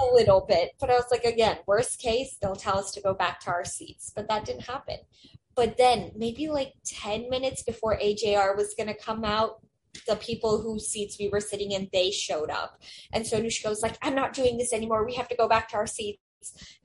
A 0.00 0.14
little 0.14 0.46
bit. 0.48 0.70
But 0.80 0.90
I 0.90 0.94
was 0.94 1.06
like, 1.10 1.24
Again, 1.24 1.58
worst 1.66 2.00
case, 2.00 2.38
they'll 2.40 2.56
tell 2.56 2.78
us 2.78 2.90
to 2.92 3.02
go 3.02 3.12
back 3.12 3.40
to 3.40 3.50
our 3.50 3.66
seats. 3.66 4.12
But 4.16 4.28
that 4.28 4.46
didn't 4.46 4.62
happen. 4.62 4.96
But 5.54 5.76
then, 5.76 6.12
maybe 6.14 6.48
like 6.48 6.72
10 6.86 7.28
minutes 7.28 7.64
before 7.64 7.98
AJR 7.98 8.56
was 8.56 8.74
going 8.78 8.86
to 8.86 8.94
come 8.94 9.24
out, 9.24 9.60
the 10.06 10.16
people 10.16 10.60
whose 10.62 10.88
seats 10.88 11.18
we 11.18 11.28
were 11.28 11.40
sitting 11.40 11.72
in, 11.72 11.88
they 11.92 12.10
showed 12.10 12.50
up. 12.50 12.80
And 13.12 13.26
so 13.26 13.40
Nushka 13.40 13.68
was 13.68 13.82
like, 13.82 13.96
I'm 14.02 14.14
not 14.14 14.32
doing 14.32 14.58
this 14.58 14.72
anymore. 14.72 15.04
We 15.04 15.14
have 15.14 15.28
to 15.28 15.36
go 15.36 15.48
back 15.48 15.68
to 15.70 15.76
our 15.76 15.86
seats. 15.86 16.20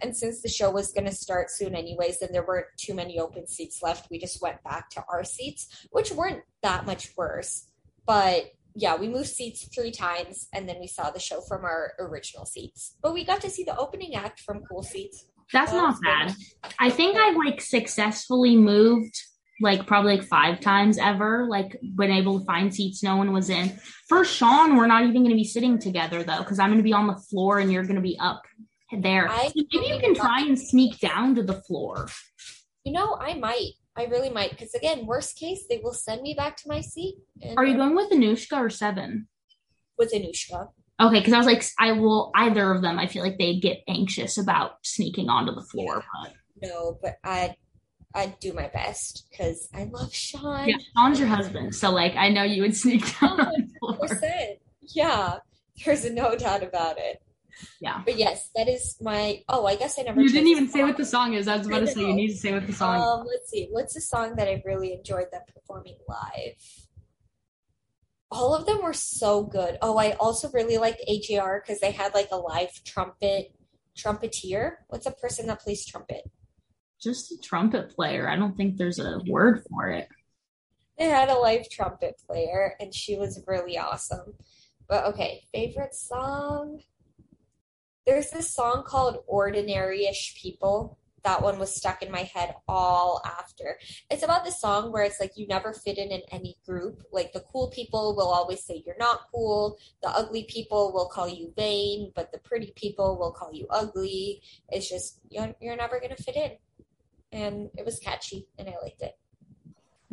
And 0.02 0.16
since 0.16 0.42
the 0.42 0.50
show 0.50 0.72
was 0.72 0.92
going 0.92 1.06
to 1.06 1.16
start 1.16 1.52
soon, 1.52 1.76
anyways, 1.76 2.22
and 2.22 2.34
there 2.34 2.46
weren't 2.46 2.68
too 2.78 2.94
many 2.94 3.20
open 3.20 3.48
seats 3.48 3.82
left, 3.84 4.10
we 4.10 4.20
just 4.20 4.42
went 4.42 4.64
back 4.64 4.90
to 4.92 5.04
our 5.12 5.24
seats, 5.24 5.88
which 5.92 6.12
weren't 6.12 6.42
that 6.64 6.86
much 6.86 7.10
worse. 7.16 7.68
But 8.06 8.46
yeah, 8.76 8.96
we 8.96 9.08
moved 9.08 9.30
seats 9.30 9.68
three 9.74 9.92
times 9.92 10.48
and 10.54 10.68
then 10.68 10.78
we 10.80 10.88
saw 10.88 11.12
the 11.12 11.20
show 11.20 11.42
from 11.42 11.64
our 11.64 11.94
original 12.00 12.46
seats. 12.46 12.96
But 13.02 13.14
we 13.14 13.24
got 13.24 13.42
to 13.42 13.50
see 13.50 13.64
the 13.64 13.78
opening 13.78 14.16
act 14.16 14.40
from 14.40 14.64
cool 14.70 14.84
seats. 14.84 15.26
That's 15.52 15.72
not 15.72 15.98
bad. 16.02 16.34
I 16.80 16.90
think 16.90 17.16
I've 17.16 17.36
like 17.36 17.62
successfully 17.62 18.56
moved 18.56 19.22
like 19.62 19.86
probably 19.86 20.18
like 20.18 20.28
five 20.28 20.60
times 20.60 20.98
ever, 20.98 21.48
like 21.50 21.80
been 21.96 22.12
able 22.12 22.40
to 22.40 22.46
find 22.46 22.74
seats 22.74 23.04
no 23.04 23.18
one 23.18 23.32
was 23.32 23.50
in. 23.50 23.70
For 24.08 24.26
Sean, 24.26 24.76
we're 24.76 24.88
not 24.88 25.04
even 25.04 25.16
going 25.16 25.30
to 25.30 25.36
be 25.36 25.44
sitting 25.44 25.80
together 25.80 26.24
though, 26.24 26.40
because 26.40 26.60
I'm 26.60 26.70
going 26.70 26.80
to 26.80 26.84
be 26.84 26.94
on 26.94 27.08
the 27.08 27.16
floor 27.16 27.60
and 27.60 27.72
you're 27.72 27.84
going 27.84 27.96
to 27.96 28.02
be 28.02 28.18
up 28.20 28.42
there. 29.02 29.30
I 29.30 29.52
maybe 29.56 29.88
you 29.88 30.00
can 30.00 30.16
try 30.16 30.42
and 30.42 30.60
sneak 30.60 31.00
down 31.00 31.36
to 31.36 31.44
the 31.44 31.62
floor. 31.62 32.08
You 32.84 32.94
know, 32.94 33.18
I 33.20 33.36
might. 33.36 33.74
I 33.96 34.06
really 34.06 34.32
might, 34.32 34.50
because 34.50 34.74
again, 34.74 35.06
worst 35.06 35.38
case, 35.38 35.66
they 35.70 35.78
will 35.78 35.94
send 35.94 36.24
me 36.24 36.34
back 36.34 36.58
to 36.58 36.68
my 36.68 36.82
seat. 36.82 37.16
Are 37.56 37.66
you 37.66 37.78
going 37.78 37.96
with 37.96 38.10
Anushka 38.12 38.58
or 38.58 38.70
Seven? 38.72 39.28
With 40.00 40.12
Anushka. 40.14 40.70
Okay, 41.00 41.20
because 41.20 41.34
I 41.34 41.38
was 41.38 41.46
like, 41.46 41.64
I 41.80 41.92
will 41.92 42.32
either 42.36 42.72
of 42.72 42.82
them. 42.82 42.98
I 42.98 43.08
feel 43.08 43.24
like 43.24 43.38
they'd 43.38 43.62
get 43.62 43.84
anxious 43.88 44.38
about 44.38 44.78
sneaking 44.84 45.30
onto 45.30 45.54
the 45.54 45.62
floor. 45.62 46.04
But 46.22 46.34
no, 46.62 46.98
but 47.02 47.18
I 47.24 47.56
I'd 48.16 48.40
do 48.40 48.54
my 48.54 48.68
best 48.68 49.28
because 49.30 49.70
I 49.74 49.86
love 49.86 50.14
Sean. 50.14 50.68
Yeah, 50.68 50.78
Sean's 50.96 51.20
your 51.20 51.28
husband, 51.30 51.76
so 51.76 51.90
like 51.92 52.16
I 52.16 52.30
know 52.30 52.44
you 52.44 52.62
would 52.62 52.76
sneak 52.76 53.20
down. 53.20 53.72
Oh, 53.82 53.98
yeah, 54.82 55.38
there's 55.84 56.10
no 56.10 56.36
doubt 56.36 56.64
about 56.64 56.98
it. 57.00 57.22
Yeah, 57.80 58.02
but 58.06 58.18
yes, 58.18 58.50
that 58.56 58.68
is 58.68 58.98
my. 59.02 59.44
Oh, 59.50 59.66
I 59.66 59.76
guess 59.76 59.98
I 59.98 60.04
never. 60.04 60.22
You 60.22 60.30
didn't 60.30 60.48
even 60.48 60.68
say 60.70 60.84
what 60.84 60.98
the 60.98 61.06
song 61.06 61.34
is. 61.34 61.48
I 61.48 61.58
was 61.58 61.68
about 61.68 61.80
to 61.80 61.88
say 61.88 62.02
you 62.02 62.14
need 62.14 62.30
to 62.30 62.38
say 62.38 62.54
what 62.54 62.68
the 62.68 62.74
song. 62.74 63.02
Um, 63.02 63.28
let's 63.28 63.50
see. 63.50 63.68
What's 63.72 63.94
the 63.94 64.02
song 64.02 64.36
that 64.36 64.48
I 64.48 64.62
really 64.66 64.94
enjoyed 64.94 65.28
them 65.32 65.42
performing 65.54 65.98
live? 66.08 66.56
All 68.32 68.56
of 68.56 68.66
them 68.66 68.82
were 68.82 68.94
so 68.94 69.44
good. 69.44 69.78
Oh, 69.82 69.98
I 69.98 70.14
also 70.14 70.50
really 70.52 70.78
liked 70.78 71.04
AJR 71.08 71.62
because 71.62 71.80
they 71.80 71.92
had 71.92 72.14
like 72.14 72.30
a 72.32 72.38
live 72.38 72.84
trumpet 72.84 73.54
trumpeter. 73.96 74.80
What's 74.88 75.06
a 75.06 75.12
person 75.12 75.48
that 75.48 75.62
plays 75.62 75.86
trumpet? 75.86 76.32
Just 77.04 77.34
a 77.34 77.38
trumpet 77.38 77.94
player. 77.94 78.30
I 78.30 78.38
don't 78.38 78.56
think 78.56 78.78
there's 78.78 79.00
a 79.00 79.20
word 79.28 79.64
for 79.70 79.90
it. 79.90 80.08
They 80.98 81.06
had 81.06 81.30
a 81.30 81.36
live 81.36 81.70
trumpet 81.70 82.22
player, 82.26 82.76
and 82.80 82.94
she 82.94 83.18
was 83.18 83.44
really 83.46 83.78
awesome. 83.78 84.36
But 84.88 85.06
okay, 85.08 85.44
favorite 85.54 85.96
song? 85.96 86.82
There's 88.06 88.30
this 88.30 88.54
song 88.54 88.84
called 88.86 89.26
Ordinaryish 89.32 90.36
People. 90.36 90.98
That 91.24 91.42
one 91.42 91.58
was 91.58 91.74
stuck 91.74 92.04
in 92.04 92.12
my 92.12 92.24
head 92.24 92.54
all 92.68 93.22
after. 93.26 93.78
It's 94.10 94.24
about 94.24 94.46
the 94.46 94.52
song 94.52 94.92
where 94.92 95.04
it's 95.04 95.22
like 95.22 95.38
you 95.38 95.48
never 95.48 95.74
fit 95.74 95.98
in 95.98 96.10
in 96.12 96.22
any 96.32 96.58
group. 96.66 97.02
Like 97.14 97.32
the 97.32 97.46
cool 97.52 97.70
people 97.70 98.14
will 98.16 98.28
always 98.28 98.64
say 98.64 98.84
you're 98.86 98.98
not 98.98 99.22
cool. 99.34 99.78
The 100.02 100.10
ugly 100.10 100.44
people 100.50 100.92
will 100.94 101.08
call 101.08 101.30
you 101.30 101.54
vain, 101.56 102.12
but 102.14 102.34
the 102.34 102.40
pretty 102.40 102.74
people 102.76 103.18
will 103.18 103.32
call 103.32 103.54
you 103.54 103.68
ugly. 103.70 104.42
It's 104.70 104.90
just 104.90 105.22
you're, 105.30 105.56
you're 105.62 105.78
never 105.78 106.00
going 106.00 106.16
to 106.16 106.22
fit 106.22 106.36
in 106.36 106.52
and 107.34 107.70
it 107.76 107.86
was 107.86 108.00
catchy 108.00 108.48
and 108.58 108.70
I 108.70 108.76
liked 108.82 109.02
it. 109.02 109.18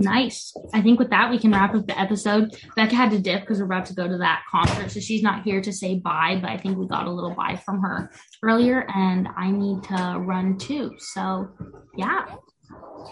Nice. 0.00 0.54
I 0.72 0.80
think 0.80 0.98
with 0.98 1.10
that 1.10 1.30
we 1.30 1.38
can 1.38 1.52
wrap 1.52 1.74
up 1.74 1.86
the 1.86 1.98
episode. 1.98 2.56
Becca 2.74 2.94
had 2.94 3.10
to 3.10 3.18
dip 3.18 3.42
because 3.42 3.58
we're 3.58 3.66
about 3.66 3.84
to 3.86 3.94
go 3.94 4.08
to 4.08 4.16
that 4.16 4.44
concert, 4.50 4.90
so 4.90 4.98
she's 4.98 5.22
not 5.22 5.42
here 5.42 5.60
to 5.60 5.72
say 5.72 5.96
bye. 5.98 6.38
But 6.40 6.50
I 6.50 6.56
think 6.56 6.78
we 6.78 6.88
got 6.88 7.06
a 7.06 7.10
little 7.10 7.34
bye 7.34 7.60
from 7.62 7.82
her 7.82 8.10
earlier, 8.42 8.86
and 8.94 9.28
I 9.36 9.50
need 9.50 9.82
to 9.84 10.16
run 10.18 10.56
too. 10.56 10.94
So, 10.98 11.50
yeah. 11.98 12.24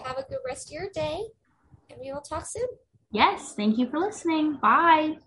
Have 0.03 0.17
a 0.17 0.23
good 0.27 0.39
rest 0.45 0.69
of 0.69 0.73
your 0.73 0.89
day, 0.91 1.21
and 1.91 1.99
we 1.99 2.11
will 2.11 2.21
talk 2.21 2.47
soon. 2.47 2.67
Yes. 3.11 3.53
Thank 3.55 3.77
you 3.77 3.87
for 3.87 3.99
listening. 3.99 4.55
Bye. 4.55 5.17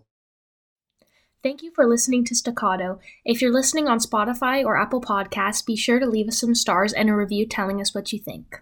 Thank 1.43 1.61
you 1.61 1.71
for 1.73 1.85
listening 1.85 2.25
to 2.25 2.35
Staccato. 2.35 2.99
If 3.23 3.41
you're 3.41 3.53
listening 3.53 3.87
on 3.87 3.99
Spotify 3.99 4.65
or 4.65 4.77
Apple 4.77 5.01
Podcasts, 5.01 5.65
be 5.65 5.77
sure 5.77 5.99
to 5.99 6.05
leave 6.05 6.27
us 6.27 6.39
some 6.39 6.55
stars 6.55 6.91
and 6.91 7.09
a 7.09 7.15
review 7.15 7.45
telling 7.45 7.79
us 7.79 7.95
what 7.95 8.11
you 8.11 8.19
think. 8.19 8.61